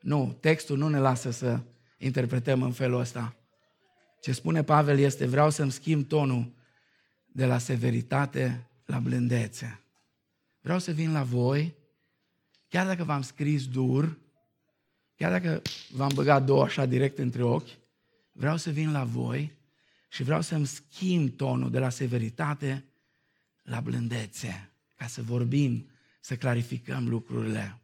Nu, 0.01 0.37
textul 0.39 0.77
nu 0.77 0.87
ne 0.87 0.99
lasă 0.99 1.31
să 1.31 1.59
interpretăm 1.97 2.61
în 2.61 2.71
felul 2.71 2.99
ăsta. 2.99 3.35
Ce 4.21 4.31
spune 4.31 4.63
Pavel 4.63 4.99
este, 4.99 5.25
vreau 5.25 5.49
să-mi 5.49 5.71
schimb 5.71 6.07
tonul 6.07 6.53
de 7.25 7.45
la 7.45 7.57
severitate 7.57 8.67
la 8.85 8.99
blândețe. 8.99 9.81
Vreau 10.61 10.79
să 10.79 10.91
vin 10.91 11.11
la 11.11 11.23
voi, 11.23 11.75
chiar 12.67 12.85
dacă 12.85 13.03
v-am 13.03 13.21
scris 13.21 13.67
dur, 13.67 14.17
chiar 15.15 15.31
dacă 15.31 15.61
v-am 15.91 16.11
băgat 16.13 16.45
două 16.45 16.63
așa 16.63 16.85
direct 16.85 17.17
între 17.17 17.43
ochi, 17.43 17.69
vreau 18.31 18.57
să 18.57 18.69
vin 18.69 18.91
la 18.91 19.03
voi 19.03 19.51
și 20.09 20.23
vreau 20.23 20.41
să-mi 20.41 20.67
schimb 20.67 21.35
tonul 21.35 21.71
de 21.71 21.79
la 21.79 21.89
severitate 21.89 22.85
la 23.63 23.79
blândețe, 23.79 24.71
ca 24.95 25.07
să 25.07 25.21
vorbim, 25.21 25.90
să 26.21 26.35
clarificăm 26.35 27.07
lucrurile. 27.07 27.81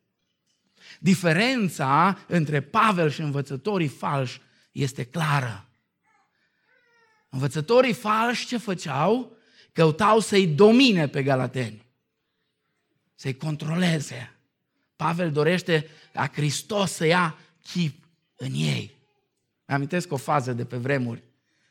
Diferența 0.99 2.17
între 2.27 2.61
Pavel 2.61 3.09
și 3.09 3.21
învățătorii 3.21 3.87
falși 3.87 4.41
este 4.71 5.05
clară. 5.05 5.69
Învățătorii 7.29 7.93
falși 7.93 8.45
ce 8.45 8.57
făceau? 8.57 9.37
Căutau 9.73 10.19
să-i 10.19 10.47
domine 10.47 11.07
pe 11.07 11.23
galateni 11.23 11.87
să-i 13.17 13.37
controleze. 13.37 14.35
Pavel 14.95 15.31
dorește 15.31 15.87
ca 16.13 16.27
Hristos 16.27 16.91
să 16.91 17.05
ia 17.05 17.37
chip 17.63 18.07
în 18.35 18.51
ei. 18.53 18.95
Îmi 19.65 19.77
amintesc 19.77 20.11
o 20.11 20.17
fază 20.17 20.53
de 20.53 20.65
pe 20.65 20.77
vremuri. 20.77 21.23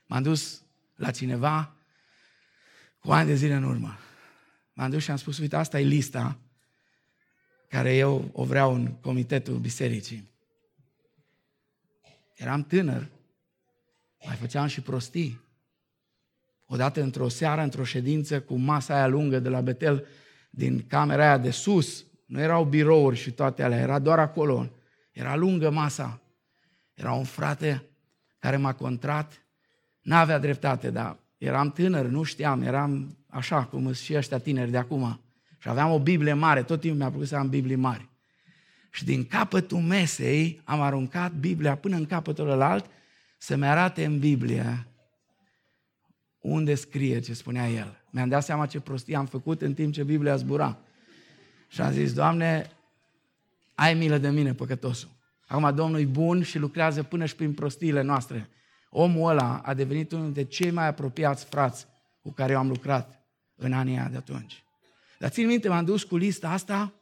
M-am 0.07 0.23
dus 0.23 0.63
la 0.95 1.11
cineva 1.11 1.77
cu 2.99 3.13
ani 3.13 3.27
de 3.27 3.35
zile 3.35 3.55
în 3.55 3.63
urmă. 3.63 3.99
M-am 4.73 4.91
dus 4.91 5.03
și 5.03 5.11
am 5.11 5.17
spus, 5.17 5.39
uite, 5.39 5.57
asta 5.57 5.81
e 5.81 5.85
lista 5.85 6.39
care 7.69 7.97
eu 7.97 8.31
o 8.33 8.45
vreau 8.45 8.75
în 8.75 8.87
comitetul 8.87 9.59
bisericii. 9.59 10.31
Eram 12.35 12.63
tânăr, 12.63 13.09
mai 14.27 14.37
făceam 14.37 14.67
și 14.67 14.81
prostii. 14.81 15.41
Odată 16.67 17.03
într-o 17.03 17.29
seară, 17.29 17.61
într-o 17.61 17.85
ședință 17.85 18.41
cu 18.41 18.55
masa 18.55 18.95
aia 18.95 19.07
lungă 19.07 19.39
de 19.39 19.49
la 19.49 19.61
Betel, 19.61 20.07
din 20.51 20.87
camera 20.87 21.23
aia 21.23 21.39
de 21.39 21.51
sus, 21.51 22.05
nu 22.27 22.41
erau 22.41 22.65
birouri 22.65 23.17
și 23.17 23.31
toate 23.31 23.63
alea, 23.63 23.79
era 23.79 23.99
doar 23.99 24.19
acolo. 24.19 24.71
Era 25.13 25.37
lungă 25.37 25.71
masa. 25.71 26.21
Era 26.95 27.13
un 27.13 27.25
frate 27.25 27.83
care 28.39 28.57
m-a 28.57 28.73
contrat, 28.73 29.47
n-avea 30.01 30.39
dreptate, 30.39 30.91
dar 30.91 31.19
eram 31.39 31.71
tânăr, 31.71 32.07
nu 32.07 32.23
știam, 32.23 32.63
eram 32.63 33.17
așa 33.27 33.65
cum 33.65 33.83
sunt 33.83 33.97
și 33.97 34.17
ăștia 34.17 34.39
tineri 34.39 34.71
de 34.71 34.77
acum. 34.77 35.21
Și 35.59 35.69
aveam 35.69 35.91
o 35.91 35.99
Biblie 35.99 36.33
mare, 36.33 36.63
tot 36.63 36.81
timpul 36.81 36.99
mi-a 36.99 37.09
plăcut 37.09 37.29
să 37.29 37.37
am 37.37 37.49
Biblie 37.49 37.77
mari. 37.77 38.09
Și 38.91 39.05
din 39.05 39.27
capătul 39.27 39.79
mesei 39.79 40.61
am 40.65 40.81
aruncat 40.81 41.33
Biblia 41.33 41.77
până 41.77 41.97
în 41.97 42.07
capătul 42.07 42.51
ălalt 42.51 42.87
să-mi 43.39 43.67
arate 43.67 44.05
în 44.05 44.19
Biblie 44.19 44.87
unde 46.41 46.75
scrie 46.75 47.21
ce 47.21 47.35
spunea 47.35 47.69
el. 47.69 48.05
Mi-am 48.11 48.29
dat 48.29 48.45
seama 48.45 48.67
ce 48.67 48.81
prostie 48.81 49.17
am 49.17 49.27
făcut 49.27 49.63
în 49.63 49.75
timp 49.75 49.93
ce 49.93 50.03
Biblia 50.03 50.37
zbura. 50.37 50.79
Și 51.69 51.81
am 51.81 51.93
zis, 51.93 52.13
Doamne, 52.13 52.71
ai 53.75 53.95
milă 53.95 54.19
de 54.19 54.31
mine, 54.31 54.55
păcătosul. 54.55 55.09
Acum 55.47 55.75
Domnul 55.75 56.01
e 56.01 56.05
bun 56.05 56.43
și 56.43 56.59
lucrează 56.59 57.03
până 57.03 57.25
și 57.25 57.37
prin 57.37 57.55
prostiile 57.55 58.03
noastre. 58.03 58.49
Omul 58.91 59.31
ăla 59.31 59.59
a 59.65 59.75
devenit 59.75 60.13
unul 60.13 60.25
dintre 60.25 60.43
cei 60.43 60.71
mai 60.71 60.87
apropiați 60.87 61.45
frați 61.45 61.87
cu 62.23 62.33
care 62.33 62.53
eu 62.53 62.59
am 62.59 62.69
lucrat 62.69 63.25
în 63.57 63.73
anii 63.73 64.07
de 64.11 64.17
atunci. 64.17 64.66
Dar 65.19 65.31
țin 65.31 65.47
minte, 65.47 65.69
m-am 65.69 65.85
dus 65.85 66.03
cu 66.03 66.17
lista 66.17 66.51
asta 66.51 66.95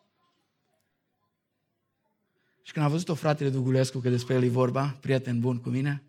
și 2.63 2.73
când 2.73 2.85
am 2.85 2.91
văzut-o 2.91 3.15
fratele 3.15 3.51
Dugulescu, 3.51 3.99
că 3.99 4.11
despre 4.11 4.35
el 4.35 4.43
e 4.43 4.49
vorba, 4.49 4.89
prieten 5.01 5.41
bun 5.41 5.61
cu 5.61 5.69
mine, 5.69 6.03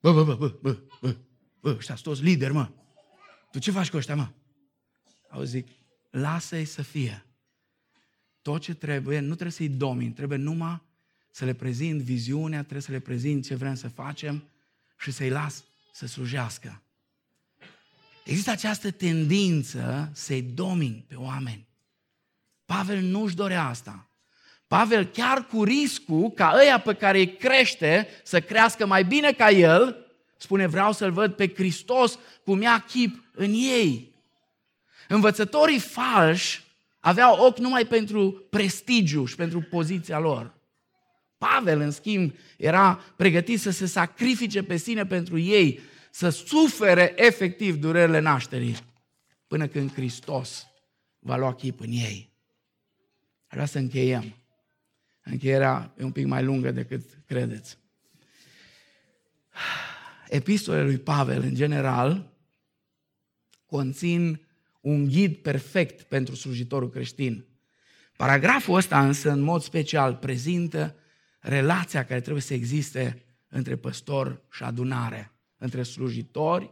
bă, 0.00 0.12
bă, 0.12 0.24
bă, 0.24 0.34
bă, 0.34 0.58
bă, 0.60 0.78
bă, 1.00 1.16
bă, 1.60 1.70
ăștia 1.70 1.94
sunt 1.94 2.06
toți 2.06 2.22
lideri, 2.22 2.52
mă. 2.52 2.70
Tu 3.50 3.58
ce 3.58 3.70
faci 3.70 3.90
cu 3.90 3.96
ăștia, 3.96 4.16
mă? 4.16 4.28
Au 5.28 5.42
zic, 5.42 5.68
lasă-i 6.10 6.64
să 6.64 6.82
fie. 6.82 7.24
Tot 8.42 8.60
ce 8.60 8.74
trebuie, 8.74 9.18
nu 9.18 9.32
trebuie 9.32 9.50
să-i 9.50 9.68
domini, 9.68 10.12
trebuie 10.12 10.38
numai 10.38 10.82
să 11.30 11.44
le 11.44 11.54
prezint 11.54 12.00
viziunea, 12.00 12.58
trebuie 12.60 12.82
să 12.82 12.92
le 12.92 13.00
prezint 13.00 13.44
ce 13.44 13.54
vrem 13.54 13.74
să 13.74 13.88
facem 13.88 14.48
și 14.98 15.10
să-i 15.10 15.28
las 15.28 15.64
să 15.92 16.06
slujească. 16.06 16.82
Există 18.30 18.50
această 18.50 18.90
tendință 18.90 20.10
să-i 20.12 20.42
domini 20.42 21.04
pe 21.08 21.14
oameni. 21.14 21.66
Pavel 22.64 23.00
nu-și 23.00 23.34
dorea 23.34 23.64
asta. 23.64 24.08
Pavel 24.66 25.04
chiar 25.04 25.46
cu 25.46 25.64
riscul 25.64 26.30
ca 26.30 26.54
ăia 26.60 26.80
pe 26.80 26.94
care 26.94 27.18
îi 27.18 27.36
crește 27.36 28.08
să 28.24 28.40
crească 28.40 28.86
mai 28.86 29.04
bine 29.04 29.32
ca 29.32 29.50
el, 29.50 30.06
spune 30.36 30.66
vreau 30.66 30.92
să-L 30.92 31.10
văd 31.12 31.32
pe 31.32 31.52
Hristos 31.54 32.18
cum 32.44 32.62
ia 32.62 32.84
chip 32.88 33.24
în 33.32 33.52
ei. 33.52 34.14
Învățătorii 35.08 35.78
falși 35.78 36.64
aveau 37.00 37.46
ochi 37.46 37.58
numai 37.58 37.86
pentru 37.86 38.30
prestigiu 38.50 39.24
și 39.24 39.34
pentru 39.34 39.60
poziția 39.60 40.18
lor. 40.18 40.54
Pavel, 41.38 41.80
în 41.80 41.90
schimb, 41.90 42.34
era 42.56 43.00
pregătit 43.16 43.60
să 43.60 43.70
se 43.70 43.86
sacrifice 43.86 44.62
pe 44.62 44.76
sine 44.76 45.06
pentru 45.06 45.38
ei, 45.38 45.80
să 46.10 46.28
sufere 46.28 47.12
efectiv 47.16 47.76
durerile 47.76 48.18
nașterii, 48.18 48.76
până 49.46 49.66
când 49.66 49.92
Hristos 49.92 50.66
va 51.18 51.36
lua 51.36 51.54
chip 51.54 51.80
în 51.80 51.90
ei. 51.90 52.32
Vreau 53.48 53.66
să 53.66 53.78
încheiem. 53.78 54.34
Încheierea 55.22 55.94
e 55.98 56.04
un 56.04 56.12
pic 56.12 56.26
mai 56.26 56.42
lungă 56.42 56.70
decât 56.70 57.18
credeți. 57.26 57.78
Epistolele 60.28 60.84
lui 60.84 60.98
Pavel, 60.98 61.42
în 61.42 61.54
general, 61.54 62.32
conțin 63.66 64.40
un 64.80 65.04
ghid 65.04 65.36
perfect 65.36 66.02
pentru 66.02 66.34
slujitorul 66.34 66.90
creștin. 66.90 67.44
Paragraful 68.16 68.74
ăsta 68.74 69.06
însă, 69.06 69.30
în 69.30 69.40
mod 69.40 69.62
special, 69.62 70.14
prezintă 70.14 70.96
relația 71.40 72.04
care 72.04 72.20
trebuie 72.20 72.42
să 72.42 72.54
existe 72.54 73.24
între 73.48 73.76
păstor 73.76 74.42
și 74.50 74.62
adunare, 74.62 75.32
între 75.60 75.82
slujitori, 75.82 76.70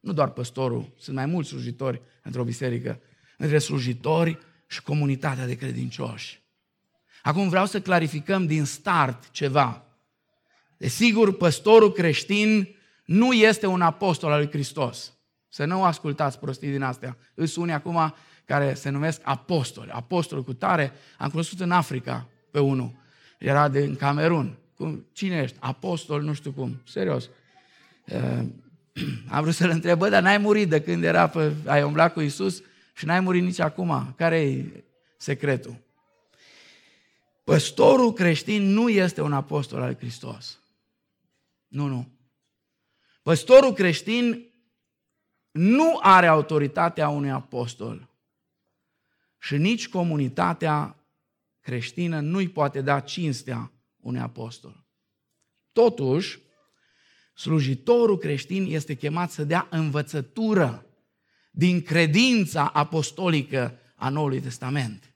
nu 0.00 0.12
doar 0.12 0.30
păstorul, 0.30 0.92
sunt 0.98 1.16
mai 1.16 1.26
mulți 1.26 1.48
slujitori 1.48 2.02
într-o 2.22 2.44
biserică, 2.44 3.00
între 3.36 3.58
slujitori 3.58 4.38
și 4.66 4.82
comunitatea 4.82 5.46
de 5.46 5.54
credincioși. 5.54 6.42
Acum 7.22 7.48
vreau 7.48 7.66
să 7.66 7.80
clarificăm 7.80 8.46
din 8.46 8.64
start 8.64 9.30
ceva. 9.30 9.84
Desigur, 10.76 11.36
păstorul 11.36 11.92
creștin 11.92 12.68
nu 13.04 13.32
este 13.32 13.66
un 13.66 13.80
apostol 13.80 14.32
al 14.32 14.38
lui 14.38 14.50
Hristos. 14.50 15.12
Să 15.48 15.64
nu 15.64 15.84
ascultați 15.84 16.38
prostii 16.38 16.70
din 16.70 16.82
astea. 16.82 17.16
Îs 17.34 17.56
unii 17.56 17.74
acum 17.74 18.14
care 18.44 18.74
se 18.74 18.88
numesc 18.88 19.20
apostoli. 19.24 19.90
Apostol 19.90 20.44
cu 20.44 20.52
tare. 20.52 20.92
Am 21.18 21.30
cunoscut 21.30 21.60
în 21.60 21.70
Africa 21.70 22.28
pe 22.50 22.60
unul. 22.60 22.92
Era 23.38 23.68
din 23.68 23.96
Camerun. 23.96 24.58
Cum, 24.74 25.06
cine 25.12 25.42
ești? 25.42 25.56
Apostol, 25.60 26.22
nu 26.22 26.32
știu 26.32 26.52
cum. 26.52 26.82
Serios. 26.86 27.28
Uh, 28.12 28.46
am 29.30 29.42
vrut 29.42 29.54
să-l 29.54 29.70
întreb, 29.70 30.08
dar 30.08 30.22
n-ai 30.22 30.38
murit 30.38 30.68
de 30.68 30.82
când 30.82 31.04
era 31.04 31.28
pe, 31.28 31.52
ai 31.66 31.82
umblat 31.82 32.12
cu 32.12 32.20
Isus 32.20 32.62
și 32.94 33.04
n-ai 33.04 33.20
murit 33.20 33.42
nici 33.42 33.58
acum. 33.58 34.14
Care 34.16 34.40
e 34.40 34.84
secretul? 35.16 35.76
Păstorul 37.44 38.12
creștin 38.12 38.62
nu 38.62 38.88
este 38.88 39.20
un 39.20 39.32
apostol 39.32 39.82
al 39.82 39.96
Hristos. 39.96 40.58
Nu, 41.68 41.86
nu. 41.86 42.08
Păstorul 43.22 43.72
creștin 43.72 44.48
nu 45.50 45.98
are 46.02 46.26
autoritatea 46.26 47.08
unui 47.08 47.30
apostol 47.30 48.08
și 49.38 49.56
nici 49.56 49.88
comunitatea 49.88 50.96
creștină 51.60 52.20
nu-i 52.20 52.48
poate 52.48 52.80
da 52.80 53.00
cinstea 53.00 53.72
unui 54.00 54.20
apostol. 54.20 54.84
Totuși, 55.72 56.40
slujitorul 57.38 58.18
creștin 58.18 58.66
este 58.68 58.94
chemat 58.94 59.30
să 59.30 59.44
dea 59.44 59.66
învățătură 59.70 60.86
din 61.50 61.82
credința 61.82 62.66
apostolică 62.66 63.78
a 63.94 64.08
Noului 64.08 64.40
Testament. 64.40 65.12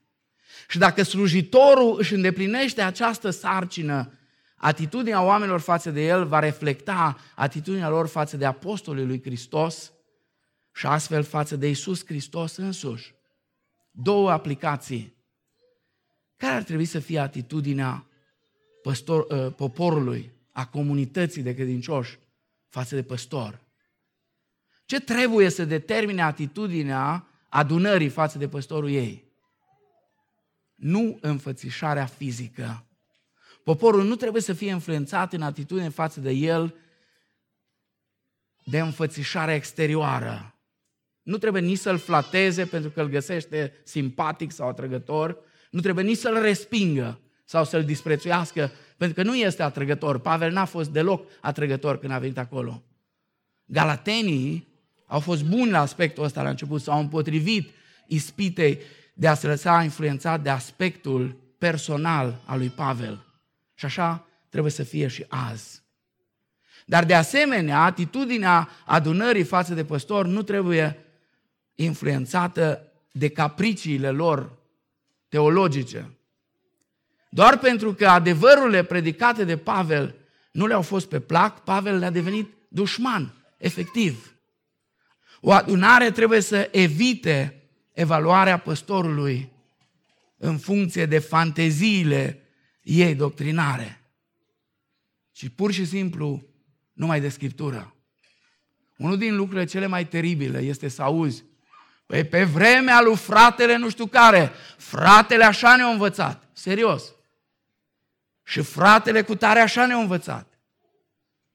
Și 0.69 0.77
dacă 0.77 1.03
slujitorul 1.03 1.95
își 1.97 2.13
îndeplinește 2.13 2.81
această 2.81 3.29
sarcină, 3.29 4.11
atitudinea 4.55 5.21
oamenilor 5.21 5.59
față 5.59 5.91
de 5.91 6.05
el 6.05 6.25
va 6.25 6.39
reflecta 6.39 7.17
atitudinea 7.35 7.89
lor 7.89 8.07
față 8.07 8.37
de 8.37 8.45
apostolii 8.45 9.05
lui 9.05 9.21
Hristos 9.21 9.91
și 10.73 10.85
astfel 10.85 11.23
față 11.23 11.55
de 11.55 11.69
Isus 11.69 12.05
Hristos 12.05 12.55
însuși. 12.55 13.13
Două 13.91 14.31
aplicații. 14.31 15.15
Care 16.37 16.55
ar 16.55 16.63
trebui 16.63 16.85
să 16.85 16.99
fie 16.99 17.19
atitudinea 17.19 18.07
păstor, 18.81 19.25
ă, 19.29 19.49
poporului, 19.49 20.32
a 20.53 20.67
comunității 20.67 21.41
de 21.41 21.53
credincioși 21.53 22.19
față 22.69 22.95
de 22.95 23.03
păstor? 23.03 23.61
Ce 24.85 24.99
trebuie 24.99 25.49
să 25.49 25.65
determine 25.65 26.21
atitudinea 26.21 27.27
adunării 27.49 28.09
față 28.09 28.37
de 28.37 28.47
păstorul 28.47 28.89
ei? 28.89 29.31
Nu 30.75 31.17
înfățișarea 31.21 32.05
fizică. 32.05 32.85
Poporul 33.63 34.03
nu 34.03 34.15
trebuie 34.15 34.41
să 34.41 34.53
fie 34.53 34.69
influențat 34.69 35.33
în 35.33 35.41
atitudine 35.41 35.89
față 35.89 36.19
de 36.19 36.31
el 36.31 36.75
de 38.63 38.79
înfățișarea 38.79 39.55
exterioară. 39.55 40.55
Nu 41.21 41.37
trebuie 41.37 41.61
nici 41.61 41.77
să-l 41.77 41.97
flateze 41.97 42.65
pentru 42.65 42.89
că 42.89 43.01
îl 43.01 43.07
găsește 43.07 43.81
simpatic 43.83 44.51
sau 44.51 44.67
atrăgător, 44.67 45.37
nu 45.71 45.79
trebuie 45.79 46.05
nici 46.05 46.17
să-l 46.17 46.41
respingă 46.41 47.19
sau 47.45 47.65
să-l 47.65 47.85
disprețuiască, 47.85 48.71
pentru 49.03 49.23
că 49.23 49.29
nu 49.29 49.35
este 49.35 49.63
atrăgător. 49.63 50.19
Pavel 50.19 50.51
n-a 50.51 50.65
fost 50.65 50.89
deloc 50.89 51.29
atrăgător 51.41 51.99
când 51.99 52.11
a 52.11 52.19
venit 52.19 52.37
acolo. 52.37 52.83
Galatenii 53.65 54.67
au 55.05 55.19
fost 55.19 55.43
buni 55.43 55.71
la 55.71 55.79
aspectul 55.79 56.23
ăsta 56.23 56.41
la 56.41 56.49
început, 56.49 56.81
s-au 56.81 56.99
împotrivit 56.99 57.69
ispitei 58.07 58.79
de 59.13 59.27
a 59.27 59.33
se 59.33 59.47
lăsa 59.47 59.83
influențat 59.83 60.41
de 60.41 60.49
aspectul 60.49 61.37
personal 61.57 62.41
al 62.45 62.57
lui 62.57 62.69
Pavel. 62.69 63.25
Și 63.73 63.85
așa 63.85 64.27
trebuie 64.49 64.71
să 64.71 64.83
fie 64.83 65.07
și 65.07 65.25
azi. 65.27 65.81
Dar 66.85 67.05
de 67.05 67.13
asemenea, 67.13 67.79
atitudinea 67.79 68.69
adunării 68.85 69.43
față 69.43 69.73
de 69.73 69.85
păstor 69.85 70.25
nu 70.25 70.41
trebuie 70.41 71.05
influențată 71.75 72.91
de 73.11 73.29
capriciile 73.29 74.09
lor 74.09 74.57
teologice. 75.29 76.17
Doar 77.33 77.57
pentru 77.57 77.93
că 77.93 78.07
adevărurile 78.07 78.83
predicate 78.83 79.43
de 79.43 79.57
Pavel 79.57 80.15
nu 80.51 80.65
le-au 80.65 80.81
fost 80.81 81.07
pe 81.07 81.19
plac, 81.19 81.63
Pavel 81.63 81.97
le-a 81.97 82.09
devenit 82.09 82.53
dușman, 82.67 83.33
efectiv. 83.57 84.35
O 85.41 85.51
adunare 85.51 86.11
trebuie 86.11 86.39
să 86.39 86.69
evite 86.71 87.63
evaluarea 87.91 88.57
păstorului 88.57 89.51
în 90.37 90.57
funcție 90.57 91.05
de 91.05 91.19
fanteziile 91.19 92.41
ei 92.81 93.15
doctrinare, 93.15 94.01
ci 95.31 95.49
pur 95.55 95.71
și 95.71 95.85
simplu 95.85 96.45
numai 96.93 97.21
de 97.21 97.29
Scriptură. 97.29 97.95
Unul 98.97 99.17
din 99.17 99.35
lucrurile 99.35 99.65
cele 99.65 99.87
mai 99.87 100.07
teribile 100.07 100.59
este 100.59 100.87
să 100.87 101.01
auzi 101.01 101.43
Păi 102.05 102.23
pe 102.23 102.43
vremea 102.43 103.01
lui 103.01 103.15
fratele 103.15 103.77
nu 103.77 103.89
știu 103.89 104.05
care, 104.05 104.51
fratele 104.77 105.43
așa 105.43 105.75
ne-a 105.75 105.87
învățat. 105.87 106.49
Serios. 106.53 107.13
Și 108.43 108.61
fratele 108.61 109.21
cu 109.21 109.35
tare 109.35 109.59
așa 109.59 109.85
ne-a 109.85 109.97
învățat. 109.97 110.47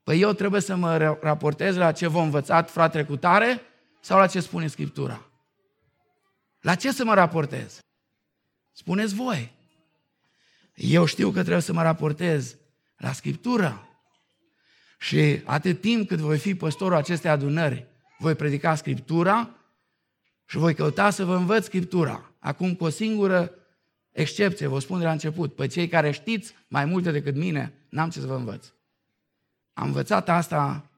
Păi 0.03 0.21
eu 0.21 0.33
trebuie 0.33 0.61
să 0.61 0.77
mă 0.77 1.19
raportez 1.21 1.77
la 1.77 1.93
ce 1.93 2.07
v-a 2.07 2.23
învățat 2.23 2.71
fratele 2.71 3.05
cu 3.05 3.17
tare 3.17 3.61
sau 4.01 4.19
la 4.19 4.27
ce 4.27 4.41
spune 4.41 4.67
Scriptura? 4.67 5.27
La 6.61 6.75
ce 6.75 6.93
să 6.93 7.05
mă 7.05 7.15
raportez? 7.15 7.79
Spuneți 8.73 9.15
voi. 9.15 9.57
Eu 10.75 11.05
știu 11.05 11.31
că 11.31 11.41
trebuie 11.41 11.63
să 11.63 11.73
mă 11.73 11.83
raportez 11.83 12.57
la 12.97 13.13
Scriptură. 13.13 13.89
Și 14.99 15.43
atât 15.45 15.81
timp 15.81 16.09
cât 16.09 16.19
voi 16.19 16.39
fi 16.39 16.55
păstorul 16.55 16.97
acestei 16.97 17.31
adunări, 17.31 17.87
voi 18.19 18.35
predica 18.35 18.75
Scriptura 18.75 19.51
și 20.47 20.57
voi 20.57 20.75
căuta 20.75 21.11
să 21.11 21.25
vă 21.25 21.35
învăț 21.35 21.65
Scriptura. 21.65 22.33
Acum 22.39 22.75
cu 22.75 22.85
o 22.85 22.89
singură 22.89 23.53
excepție, 24.21 24.67
vă 24.67 24.79
spun 24.79 24.99
de 24.99 25.05
la 25.05 25.13
început, 25.13 25.55
pe 25.55 25.67
cei 25.67 25.89
care 25.89 26.11
știți 26.11 26.55
mai 26.69 26.85
multe 26.85 27.11
decât 27.11 27.35
mine, 27.35 27.73
n-am 27.89 28.11
ce 28.11 28.21
să 28.21 28.27
vă 28.27 28.35
învăț. 28.35 28.67
Am 29.73 29.87
învățat 29.87 30.29
asta 30.29 30.91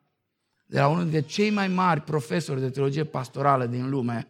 de 0.66 0.78
la 0.78 0.88
unul 0.88 1.02
dintre 1.02 1.20
cei 1.20 1.50
mai 1.50 1.68
mari 1.68 2.00
profesori 2.00 2.60
de 2.60 2.70
teologie 2.70 3.04
pastorală 3.04 3.66
din 3.66 3.90
lume. 3.90 4.28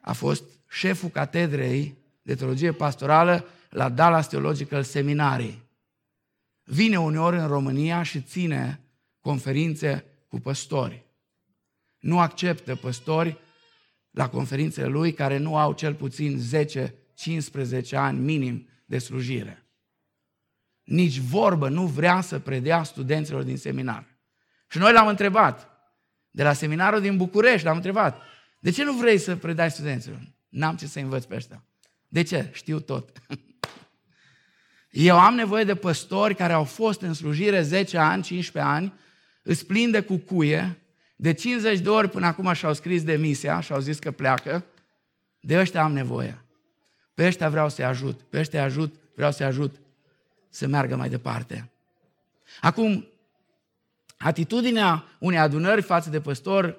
A 0.00 0.12
fost 0.12 0.44
șeful 0.68 1.08
catedrei 1.08 1.96
de 2.22 2.34
teologie 2.34 2.72
pastorală 2.72 3.44
la 3.70 3.88
Dallas 3.88 4.28
Theological 4.28 4.82
Seminary. 4.82 5.62
Vine 6.64 7.00
uneori 7.00 7.36
în 7.36 7.46
România 7.46 8.02
și 8.02 8.20
ține 8.20 8.80
conferințe 9.20 10.04
cu 10.28 10.40
păstori. 10.40 11.04
Nu 11.98 12.20
acceptă 12.20 12.74
păstori 12.74 13.38
la 14.10 14.28
conferințele 14.28 14.86
lui 14.86 15.12
care 15.12 15.36
nu 15.36 15.56
au 15.56 15.72
cel 15.72 15.94
puțin 15.94 16.38
10-15 17.22 17.90
ani 17.90 18.18
minim 18.18 18.68
de 18.84 18.98
slujire. 18.98 19.66
Nici 20.82 21.18
vorbă 21.18 21.68
nu 21.68 21.86
vrea 21.86 22.20
să 22.20 22.38
predea 22.38 22.82
studenților 22.82 23.42
din 23.42 23.56
seminar. 23.56 24.06
Și 24.68 24.78
noi 24.78 24.92
l-am 24.92 25.06
întrebat, 25.06 25.68
de 26.30 26.42
la 26.42 26.52
seminarul 26.52 27.00
din 27.00 27.16
București, 27.16 27.66
l-am 27.66 27.76
întrebat, 27.76 28.22
de 28.58 28.70
ce 28.70 28.84
nu 28.84 28.92
vrei 28.92 29.18
să 29.18 29.36
predai 29.36 29.70
studenților? 29.70 30.20
N-am 30.48 30.76
ce 30.76 30.86
să 30.86 30.98
învăț 30.98 31.24
pe 31.24 31.34
ăștia. 31.34 31.64
De 32.08 32.22
ce? 32.22 32.50
Știu 32.52 32.80
tot. 32.80 33.12
Eu 34.90 35.18
am 35.18 35.34
nevoie 35.34 35.64
de 35.64 35.74
păstori 35.74 36.34
care 36.34 36.52
au 36.52 36.64
fost 36.64 37.00
în 37.00 37.14
slujire 37.14 37.62
10 37.62 37.98
ani, 37.98 38.22
15 38.22 38.72
ani, 38.72 38.92
îți 39.42 39.66
plin 39.66 39.90
de 39.90 40.00
cucuie, 40.00 40.78
de 41.16 41.32
50 41.32 41.78
de 41.78 41.88
ori 41.88 42.08
până 42.08 42.26
acum 42.26 42.52
și-au 42.52 42.74
scris 42.74 43.02
demisia 43.02 43.60
și 43.60 43.72
au 43.72 43.80
zis 43.80 43.98
că 43.98 44.10
pleacă, 44.10 44.64
de 45.40 45.58
ăștia 45.58 45.82
am 45.82 45.92
nevoie. 45.92 46.41
Pe 47.14 47.26
ăștia 47.26 47.48
vreau 47.48 47.68
să-i 47.68 47.84
ajut, 47.84 48.20
pe 48.20 48.38
ăștia 48.38 48.62
ajut, 48.62 48.94
vreau 49.14 49.32
să-i 49.32 49.46
ajut 49.46 49.80
să 50.48 50.66
meargă 50.66 50.96
mai 50.96 51.08
departe. 51.08 51.70
Acum, 52.60 53.06
atitudinea 54.18 55.04
unei 55.18 55.38
adunări 55.38 55.82
față 55.82 56.10
de 56.10 56.20
păstor 56.20 56.76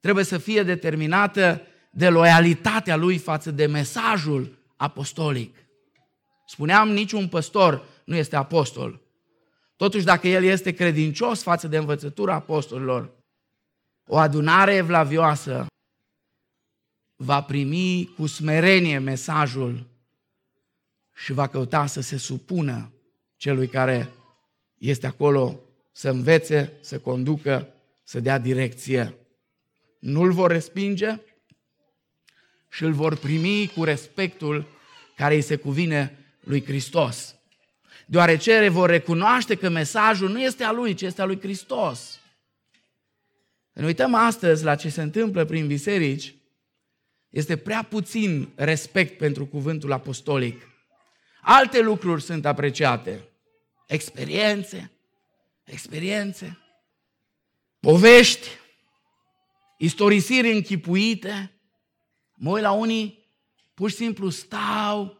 trebuie 0.00 0.24
să 0.24 0.38
fie 0.38 0.62
determinată 0.62 1.62
de 1.90 2.08
loialitatea 2.08 2.96
lui 2.96 3.18
față 3.18 3.50
de 3.50 3.66
mesajul 3.66 4.58
apostolic. 4.76 5.56
Spuneam, 6.46 6.88
niciun 6.88 7.28
păstor 7.28 7.84
nu 8.04 8.16
este 8.16 8.36
apostol. 8.36 9.00
Totuși, 9.76 10.04
dacă 10.04 10.28
el 10.28 10.44
este 10.44 10.72
credincios 10.72 11.42
față 11.42 11.68
de 11.68 11.76
învățătura 11.76 12.34
apostolilor, 12.34 13.10
o 14.06 14.16
adunare 14.16 14.74
evlavioasă 14.74 15.66
va 17.16 17.42
primi 17.42 18.12
cu 18.16 18.26
smerenie 18.26 18.98
mesajul 18.98 19.86
și 21.14 21.32
va 21.32 21.46
căuta 21.46 21.86
să 21.86 22.00
se 22.00 22.16
supună 22.16 22.92
celui 23.36 23.68
care 23.68 24.10
este 24.78 25.06
acolo 25.06 25.60
să 25.92 26.08
învețe, 26.08 26.72
să 26.80 26.98
conducă, 26.98 27.68
să 28.04 28.20
dea 28.20 28.38
direcție. 28.38 29.14
Nu-l 29.98 30.32
vor 30.32 30.50
respinge 30.50 31.20
și 32.70 32.84
îl 32.84 32.92
vor 32.92 33.16
primi 33.16 33.70
cu 33.74 33.84
respectul 33.84 34.66
care 35.16 35.34
îi 35.34 35.40
se 35.40 35.56
cuvine 35.56 36.18
lui 36.40 36.64
Hristos. 36.64 37.34
Deoarece 38.06 38.68
vor 38.68 38.90
recunoaște 38.90 39.54
că 39.54 39.68
mesajul 39.68 40.30
nu 40.30 40.40
este 40.40 40.64
a 40.64 40.72
lui, 40.72 40.94
ci 40.94 41.02
este 41.02 41.22
a 41.22 41.24
lui 41.24 41.40
Hristos. 41.40 42.18
Ne 43.72 43.84
uităm 43.84 44.14
astăzi 44.14 44.64
la 44.64 44.74
ce 44.74 44.88
se 44.88 45.02
întâmplă 45.02 45.44
prin 45.44 45.66
biserici, 45.66 46.34
este 47.34 47.56
prea 47.56 47.82
puțin 47.82 48.52
respect 48.54 49.18
pentru 49.18 49.46
cuvântul 49.46 49.92
apostolic. 49.92 50.68
Alte 51.42 51.80
lucruri 51.80 52.22
sunt 52.22 52.46
apreciate. 52.46 53.28
Experiențe, 53.86 54.90
experiențe, 55.64 56.58
povești, 57.80 58.48
istorisiri 59.78 60.52
închipuite. 60.52 61.52
Mă 62.34 62.50
uit 62.50 62.62
la 62.62 62.72
unii, 62.72 63.28
pur 63.74 63.90
și 63.90 63.96
simplu 63.96 64.28
stau 64.28 65.18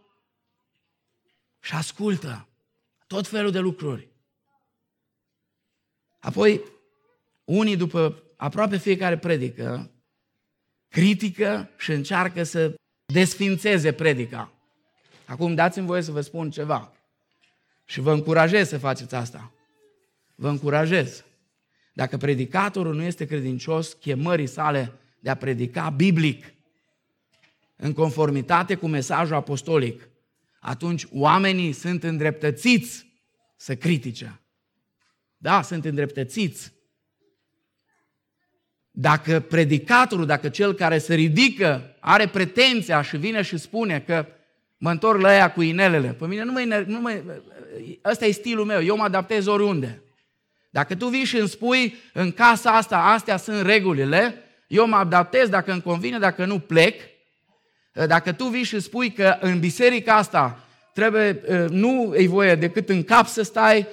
și 1.61 1.75
ascultă 1.75 2.49
tot 3.07 3.27
felul 3.27 3.51
de 3.51 3.59
lucruri. 3.59 4.09
Apoi, 6.21 6.63
unii 7.45 7.77
după 7.77 8.23
aproape 8.37 8.79
fiecare 8.79 9.19
predică, 9.19 9.94
critică 10.95 11.71
și 11.79 11.91
încearcă 11.91 12.43
să 12.43 12.75
desfințeze 13.13 13.93
predica. 13.93 14.53
Acum 15.25 15.55
dați-mi 15.55 15.87
voie 15.87 16.03
să 16.03 16.11
vă 16.11 16.21
spun 16.21 16.51
ceva. 16.51 16.93
Și 17.85 18.01
vă 18.01 18.13
încurajez 18.13 18.69
să 18.69 18.79
faceți 18.79 19.15
asta. 19.15 19.53
Vă 20.35 20.49
încurajez. 20.49 21.25
Dacă 21.93 22.17
predicatorul 22.17 22.95
nu 22.95 23.03
este 23.03 23.25
credincios 23.25 23.93
chemării 23.93 24.47
sale 24.47 24.93
de 25.21 25.31
a 25.31 25.35
predica 25.35 25.91
biblic, 25.91 26.55
în 27.77 27.93
conformitate 27.93 28.75
cu 28.75 28.87
mesajul 28.87 29.35
apostolic, 29.35 30.09
atunci 30.61 31.07
oamenii 31.13 31.73
sunt 31.73 32.03
îndreptățiți 32.03 33.07
să 33.57 33.77
critique. 33.77 34.41
Da, 35.37 35.63
sunt 35.63 35.85
îndreptățiți. 35.85 36.73
Dacă 38.97 39.41
predicatorul, 39.41 40.27
dacă 40.27 40.49
cel 40.49 40.75
care 40.75 40.99
se 40.99 41.15
ridică 41.15 41.97
are 42.01 42.27
pretenția 42.27 43.03
și 43.03 43.17
vine 43.17 43.43
și 43.43 43.57
spune 43.57 44.03
că 44.07 44.27
mă 44.77 44.91
întorc 44.91 45.21
la 45.21 45.35
ea 45.35 45.53
cu 45.53 45.63
inelele, 45.63 46.09
pe 46.09 46.27
mine 46.27 46.43
nu 46.43 46.53
mă, 46.53 46.85
nu 46.87 47.01
mă, 47.01 47.23
ăsta 48.05 48.27
e 48.27 48.31
stilul 48.31 48.65
meu, 48.65 48.83
eu 48.83 48.97
mă 48.97 49.03
adaptez 49.03 49.47
oriunde. 49.47 50.03
Dacă 50.71 50.95
tu 50.95 51.07
vii 51.07 51.25
și 51.25 51.37
îmi 51.37 51.49
spui 51.49 51.95
în 52.13 52.33
casa 52.33 52.71
asta, 52.71 52.99
astea 52.99 53.37
sunt 53.37 53.67
regulile, 53.67 54.43
eu 54.67 54.87
mă 54.87 54.97
adaptez 54.97 55.49
dacă 55.49 55.73
îmi 55.73 55.83
convine, 55.83 56.19
dacă 56.19 56.45
nu 56.45 56.59
plec, 56.59 57.01
dacă 58.07 58.33
tu 58.33 58.45
vii 58.45 58.63
și 58.63 58.81
spui 58.81 59.13
că 59.13 59.37
în 59.41 59.59
biserica 59.59 60.15
asta 60.15 60.65
trebuie, 60.93 61.41
nu 61.69 62.15
e 62.17 62.27
voie 62.27 62.55
decât 62.55 62.89
în 62.89 63.05
cap 63.05 63.27
să 63.27 63.43
stai, 63.43 63.87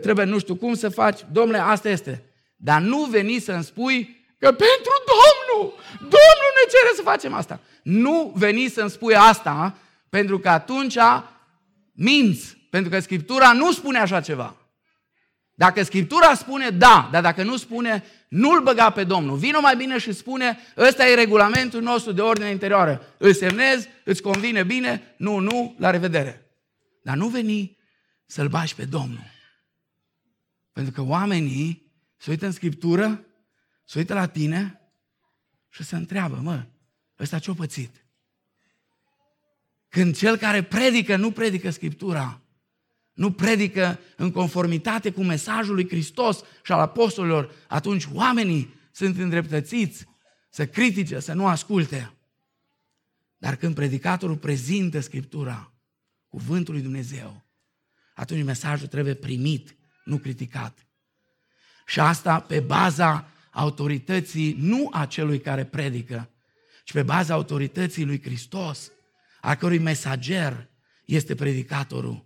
trebuie 0.00 0.24
nu 0.24 0.38
știu 0.38 0.54
cum 0.54 0.74
să 0.74 0.88
faci, 0.88 1.20
domnule, 1.32 1.58
asta 1.58 1.88
este. 1.88 2.22
Dar 2.56 2.80
nu 2.80 3.04
veni 3.04 3.38
să-mi 3.38 3.64
spui 3.64 4.23
că 4.44 4.50
pentru 4.50 4.94
Domnul, 5.12 5.74
Domnul 5.98 6.50
ne 6.58 6.70
cere 6.70 6.92
să 6.96 7.02
facem 7.02 7.32
asta. 7.32 7.60
Nu 7.82 8.32
veni 8.36 8.68
să-mi 8.68 8.90
spui 8.90 9.14
asta, 9.14 9.76
pentru 10.08 10.38
că 10.38 10.48
atunci 10.48 10.96
minți, 11.92 12.56
pentru 12.70 12.90
că 12.90 13.00
Scriptura 13.00 13.52
nu 13.52 13.72
spune 13.72 13.98
așa 13.98 14.20
ceva. 14.20 14.56
Dacă 15.54 15.82
Scriptura 15.82 16.34
spune, 16.34 16.68
da, 16.70 17.08
dar 17.12 17.22
dacă 17.22 17.42
nu 17.42 17.56
spune, 17.56 18.04
nu-l 18.28 18.62
băga 18.62 18.90
pe 18.90 19.04
Domnul. 19.04 19.36
Vino 19.36 19.60
mai 19.60 19.76
bine 19.76 19.98
și 19.98 20.12
spune, 20.12 20.58
ăsta 20.76 21.06
e 21.06 21.14
regulamentul 21.14 21.82
nostru 21.82 22.12
de 22.12 22.20
ordine 22.20 22.50
interioară. 22.50 23.14
Îl 23.18 23.34
semnezi, 23.34 23.88
îți 24.04 24.22
convine 24.22 24.62
bine, 24.62 25.14
nu, 25.16 25.38
nu, 25.38 25.74
la 25.78 25.90
revedere. 25.90 26.46
Dar 27.02 27.16
nu 27.16 27.28
veni 27.28 27.78
să-l 28.26 28.48
bagi 28.48 28.74
pe 28.74 28.84
Domnul. 28.84 29.32
Pentru 30.72 30.92
că 30.92 31.02
oamenii 31.02 31.92
se 32.16 32.30
uită 32.30 32.46
în 32.46 32.52
Scriptură, 32.52 33.24
se 33.84 33.98
uită 33.98 34.14
la 34.14 34.26
tine 34.26 34.80
și 35.68 35.84
se 35.84 35.96
întreabă, 35.96 36.36
mă, 36.36 36.66
ăsta 37.18 37.38
ce-a 37.38 37.54
pățit? 37.54 38.04
Când 39.88 40.16
cel 40.16 40.36
care 40.36 40.62
predică 40.62 41.16
nu 41.16 41.30
predică 41.30 41.70
Scriptura, 41.70 42.40
nu 43.12 43.32
predică 43.32 43.98
în 44.16 44.30
conformitate 44.30 45.10
cu 45.10 45.22
mesajul 45.22 45.74
lui 45.74 45.88
Hristos 45.88 46.40
și 46.64 46.72
al 46.72 46.80
apostolilor, 46.80 47.54
atunci 47.68 48.08
oamenii 48.12 48.74
sunt 48.92 49.18
îndreptățiți 49.18 50.06
să 50.50 50.66
critique, 50.66 51.20
să 51.20 51.32
nu 51.32 51.46
asculte. 51.46 52.12
Dar 53.36 53.56
când 53.56 53.74
predicatorul 53.74 54.36
prezintă 54.36 55.00
Scriptura, 55.00 55.72
cuvântul 56.28 56.74
lui 56.74 56.82
Dumnezeu, 56.82 57.44
atunci 58.14 58.44
mesajul 58.44 58.86
trebuie 58.86 59.14
primit, 59.14 59.76
nu 60.04 60.16
criticat. 60.16 60.86
Și 61.86 62.00
asta 62.00 62.40
pe 62.40 62.60
baza 62.60 63.28
autorității 63.54 64.56
nu 64.58 64.88
a 64.92 65.06
celui 65.06 65.40
care 65.40 65.64
predică, 65.64 66.30
ci 66.84 66.92
pe 66.92 67.02
baza 67.02 67.34
autorității 67.34 68.04
lui 68.04 68.22
Hristos, 68.22 68.90
a 69.40 69.54
cărui 69.54 69.78
mesager 69.78 70.68
este 71.04 71.34
predicatorul 71.34 72.24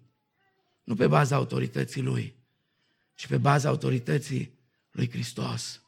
nu 0.88 0.94
pe 0.94 1.06
baza 1.06 1.36
autorității 1.36 2.02
lui, 2.02 2.34
ci 3.14 3.26
pe 3.26 3.36
baza 3.36 3.68
autorității 3.68 4.58
lui 4.90 5.10
Hristos. 5.10 5.82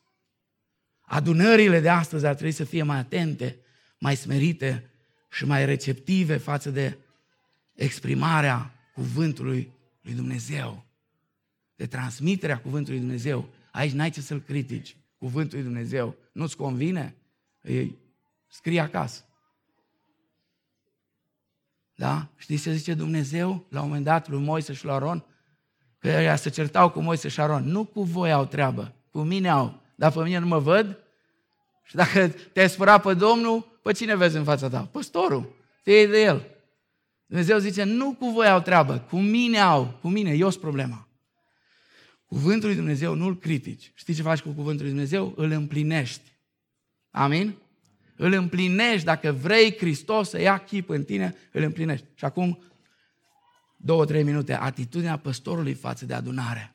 Adunările 1.00 1.80
de 1.80 1.88
astăzi 1.88 2.26
ar 2.26 2.34
trebui 2.34 2.52
să 2.52 2.64
fie 2.64 2.82
mai 2.82 2.98
atente, 2.98 3.58
mai 3.98 4.16
smerite 4.16 4.90
și 5.30 5.44
mai 5.44 5.64
receptive 5.64 6.36
față 6.36 6.70
de 6.70 6.98
exprimarea 7.74 8.74
cuvântului 8.94 9.72
lui 10.00 10.14
Dumnezeu, 10.14 10.86
de 11.76 11.86
transmiterea 11.86 12.60
cuvântului 12.60 12.98
lui 12.98 13.06
Dumnezeu. 13.06 13.48
Aici 13.70 13.92
n-ai 13.92 14.10
ce 14.10 14.20
să-l 14.20 14.40
critici. 14.40 14.96
Cuvântul 15.20 15.58
lui 15.58 15.66
Dumnezeu 15.66 16.16
nu-ți 16.32 16.56
convine? 16.56 17.16
Ei, 17.62 17.98
scrie 18.48 18.80
acasă. 18.80 19.24
Da? 21.94 22.28
Știți 22.36 22.62
ce 22.62 22.72
zice 22.72 22.94
Dumnezeu 22.94 23.66
la 23.68 23.80
un 23.80 23.86
moment 23.86 24.04
dat 24.04 24.28
lui 24.28 24.40
Moise 24.40 24.72
și 24.72 24.84
lui 24.84 24.94
Aron? 24.94 25.24
Că 25.98 26.08
ea 26.08 26.36
se 26.36 26.50
certau 26.50 26.90
cu 26.90 27.00
Moise 27.00 27.28
și 27.28 27.40
Aron. 27.40 27.64
Nu 27.64 27.84
cu 27.84 28.02
voi 28.02 28.32
au 28.32 28.44
treabă, 28.44 28.94
cu 29.10 29.20
mine 29.20 29.48
au. 29.48 29.80
Dar 29.94 30.12
pe 30.12 30.22
mine 30.22 30.38
nu 30.38 30.46
mă 30.46 30.58
văd? 30.58 30.98
Și 31.82 31.94
dacă 31.94 32.28
te-ai 32.28 32.68
spărat 32.68 33.02
pe 33.02 33.14
Domnul, 33.14 33.78
pe 33.82 33.92
cine 33.92 34.16
vezi 34.16 34.36
în 34.36 34.44
fața 34.44 34.68
ta? 34.68 34.88
Păstorul. 34.92 35.54
Te 35.82 36.06
de 36.06 36.22
el. 36.22 36.46
Dumnezeu 37.26 37.58
zice, 37.58 37.82
nu 37.84 38.14
cu 38.14 38.26
voi 38.26 38.48
au 38.48 38.60
treabă, 38.60 38.98
cu 38.98 39.18
mine 39.18 39.58
au, 39.58 39.98
cu 40.00 40.08
mine, 40.08 40.32
eu 40.32 40.50
sunt 40.50 40.62
problema. 40.62 41.08
Cuvântul 42.30 42.68
lui 42.68 42.76
Dumnezeu 42.76 43.14
nu-l 43.14 43.38
critici. 43.38 43.92
Știi 43.94 44.14
ce 44.14 44.22
faci 44.22 44.40
cu 44.40 44.48
cuvântul 44.48 44.84
lui 44.84 44.92
Dumnezeu? 44.92 45.32
Îl 45.36 45.50
împlinești. 45.50 46.32
Amin? 47.10 47.56
îl 48.20 48.32
împlinești, 48.32 49.04
dacă 49.04 49.32
vrei 49.32 49.76
Hristos 49.76 50.28
să 50.28 50.40
ia 50.40 50.58
chip 50.58 50.88
în 50.88 51.04
tine, 51.04 51.36
îl 51.52 51.62
împlinești. 51.62 52.06
Și 52.14 52.24
acum, 52.24 52.62
două, 53.76 54.04
trei 54.04 54.22
minute, 54.22 54.54
atitudinea 54.54 55.16
păstorului 55.16 55.74
față 55.74 56.06
de 56.06 56.14
adunare. 56.14 56.74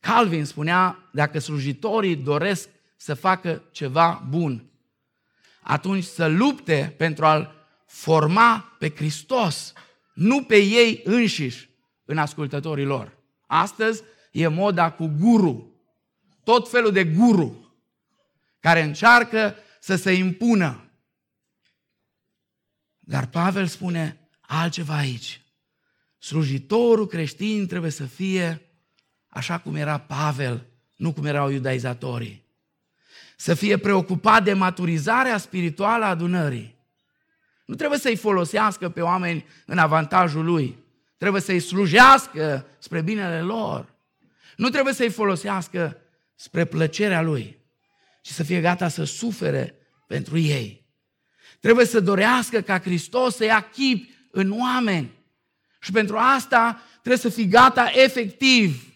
Calvin 0.00 0.44
spunea, 0.44 1.08
dacă 1.12 1.38
slujitorii 1.38 2.16
doresc 2.16 2.68
să 2.96 3.14
facă 3.14 3.62
ceva 3.70 4.26
bun, 4.28 4.64
atunci 5.60 6.04
să 6.04 6.26
lupte 6.26 6.94
pentru 6.96 7.24
a-L 7.24 7.66
forma 7.86 8.76
pe 8.78 8.90
Hristos, 8.90 9.72
nu 10.14 10.42
pe 10.42 10.56
ei 10.56 11.00
înșiși 11.04 11.68
în 12.04 12.18
ascultătorii 12.18 12.84
lor. 12.84 13.16
Astăzi 13.46 14.02
e 14.34 14.48
moda 14.48 14.90
cu 14.90 15.06
guru, 15.06 15.72
tot 16.44 16.70
felul 16.70 16.92
de 16.92 17.04
guru 17.04 17.74
care 18.60 18.82
încearcă 18.82 19.56
să 19.80 19.96
se 19.96 20.12
impună. 20.12 20.90
Dar 22.98 23.26
Pavel 23.26 23.66
spune 23.66 24.28
altceva 24.40 24.96
aici. 24.96 25.40
Slujitorul 26.18 27.06
creștin 27.06 27.66
trebuie 27.66 27.90
să 27.90 28.04
fie 28.04 28.62
așa 29.26 29.58
cum 29.58 29.74
era 29.74 29.98
Pavel, 29.98 30.66
nu 30.96 31.12
cum 31.12 31.24
erau 31.24 31.50
iudaizatorii. 31.50 32.44
Să 33.36 33.54
fie 33.54 33.78
preocupat 33.78 34.44
de 34.44 34.52
maturizarea 34.52 35.38
spirituală 35.38 36.04
a 36.04 36.08
adunării. 36.08 36.74
Nu 37.66 37.74
trebuie 37.74 37.98
să-i 37.98 38.16
folosească 38.16 38.88
pe 38.88 39.00
oameni 39.00 39.44
în 39.66 39.78
avantajul 39.78 40.44
lui. 40.44 40.78
Trebuie 41.16 41.40
să-i 41.42 41.60
slujească 41.60 42.66
spre 42.78 43.00
binele 43.00 43.40
lor. 43.40 43.93
Nu 44.56 44.68
trebuie 44.68 44.94
să-i 44.94 45.10
folosească 45.10 46.00
spre 46.34 46.64
plăcerea 46.64 47.22
lui, 47.22 47.58
ci 48.22 48.28
să 48.28 48.42
fie 48.42 48.60
gata 48.60 48.88
să 48.88 49.04
sufere 49.04 49.74
pentru 50.06 50.38
ei. 50.38 50.86
Trebuie 51.60 51.86
să 51.86 52.00
dorească 52.00 52.60
ca 52.60 52.80
Hristos 52.80 53.36
să 53.36 53.44
ia 53.44 53.60
chip 53.60 54.10
în 54.30 54.60
oameni. 54.60 55.10
Și 55.80 55.92
pentru 55.92 56.16
asta 56.16 56.82
trebuie 56.92 57.16
să 57.16 57.28
fii 57.28 57.48
gata 57.48 57.90
efectiv 57.94 58.94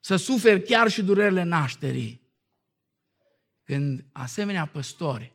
să 0.00 0.16
suferi 0.16 0.62
chiar 0.62 0.88
și 0.90 1.02
durerile 1.02 1.42
nașterii. 1.42 2.22
Când 3.62 4.04
asemenea 4.12 4.66
păstori 4.66 5.32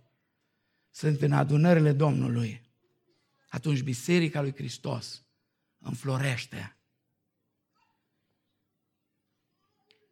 sunt 0.91 1.21
în 1.21 1.31
adunările 1.31 1.91
Domnului, 1.91 2.61
atunci 3.49 3.81
Biserica 3.81 4.41
lui 4.41 4.53
Hristos 4.55 5.23
înflorește. 5.79 6.78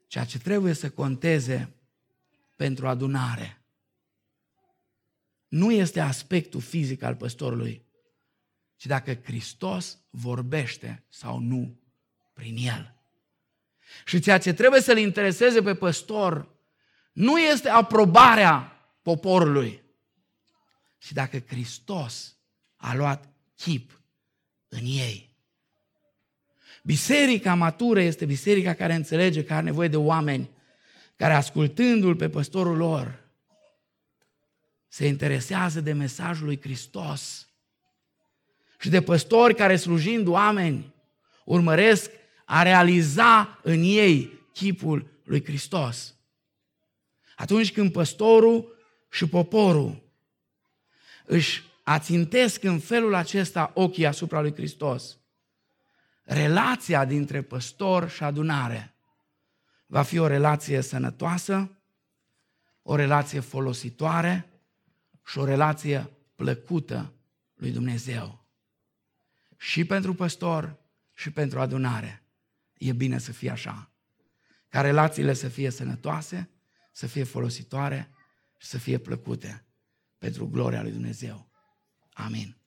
Ceea 0.08 0.26
ce 0.26 0.40
trebuie 0.40 0.74
să 0.74 0.90
conteze 0.90 1.74
pentru 2.56 2.88
adunare 2.88 3.62
nu 5.48 5.72
este 5.72 6.00
aspectul 6.00 6.62
fizic 6.62 7.02
al 7.02 7.16
păstorului, 7.16 7.86
ci 8.76 8.86
dacă 8.86 9.14
Hristos 9.14 9.98
vorbește 10.10 11.04
sau 11.10 11.40
nu 11.40 11.80
prin 12.34 12.58
el. 12.58 12.96
Și 14.06 14.20
ceea 14.20 14.38
ce 14.38 14.54
trebuie 14.54 14.82
să-l 14.82 14.98
intereseze 14.98 15.62
pe 15.62 15.76
păstor 15.76 16.56
nu 17.12 17.40
este 17.40 17.70
aprobarea 17.70 18.60
poporului, 19.02 19.84
ci 20.98 21.12
dacă 21.12 21.40
Hristos 21.40 22.38
a 22.76 22.96
luat 22.96 23.30
chip 23.56 24.02
în 24.68 24.84
ei. 24.84 25.27
Biserica 26.88 27.54
matură 27.54 28.02
este 28.02 28.26
biserica 28.26 28.74
care 28.74 28.94
înțelege 28.94 29.44
că 29.44 29.54
are 29.54 29.64
nevoie 29.64 29.88
de 29.88 29.98
oameni 29.98 30.50
care 31.16 31.34
ascultându-l 31.34 32.16
pe 32.16 32.30
păstorul 32.30 32.78
lor 32.78 33.24
se 34.88 35.08
interesează 35.08 35.82
de 35.82 35.94
mesajul 35.94 36.46
lui 36.46 36.62
Hristos 36.62 37.50
și 38.80 38.90
de 38.90 39.02
păstori 39.02 39.56
care 39.56 39.76
slujind 39.76 40.28
oameni 40.28 40.94
urmăresc 41.46 42.12
a 42.46 42.64
realiza 42.64 43.60
în 43.64 43.82
ei 43.84 44.48
chipul 44.54 45.22
lui 45.24 45.44
Hristos. 45.44 46.16
Atunci 47.36 47.72
când 47.72 47.92
păstorul 47.92 48.76
și 49.12 49.28
poporul 49.28 50.04
își 51.26 51.64
ațintesc 51.84 52.64
în 52.64 52.80
felul 52.80 53.14
acesta 53.14 53.72
ochii 53.74 54.06
asupra 54.06 54.42
lui 54.42 54.54
Hristos, 54.54 55.18
relația 56.28 57.06
dintre 57.06 57.42
păstor 57.42 58.10
și 58.10 58.24
adunare 58.24 58.96
va 59.86 60.02
fi 60.02 60.18
o 60.18 60.28
relație 60.28 60.82
sănătoasă, 60.82 61.72
o 62.82 62.96
relație 62.96 63.40
folositoare 63.40 64.50
și 65.26 65.38
o 65.38 65.46
relație 65.46 66.10
plăcută 66.36 67.14
lui 67.54 67.72
Dumnezeu. 67.72 68.46
Și 69.58 69.86
pentru 69.86 70.14
păstor 70.14 70.78
și 71.14 71.32
pentru 71.32 71.60
adunare. 71.60 72.24
E 72.74 72.94
bine 72.94 73.18
să 73.18 73.32
fie 73.32 73.50
așa. 73.50 73.92
Ca 74.70 74.82
relațiile 74.82 75.34
să 75.34 75.48
fie 75.48 75.70
sănătoase, 75.70 76.50
să 76.92 77.08
fie 77.08 77.24
folositoare 77.24 78.12
și 78.58 78.68
să 78.68 78.78
fie 78.78 78.98
plăcute 78.98 79.66
pentru 80.18 80.48
gloria 80.48 80.82
lui 80.82 80.92
Dumnezeu. 80.92 81.50
Amin. 82.14 82.58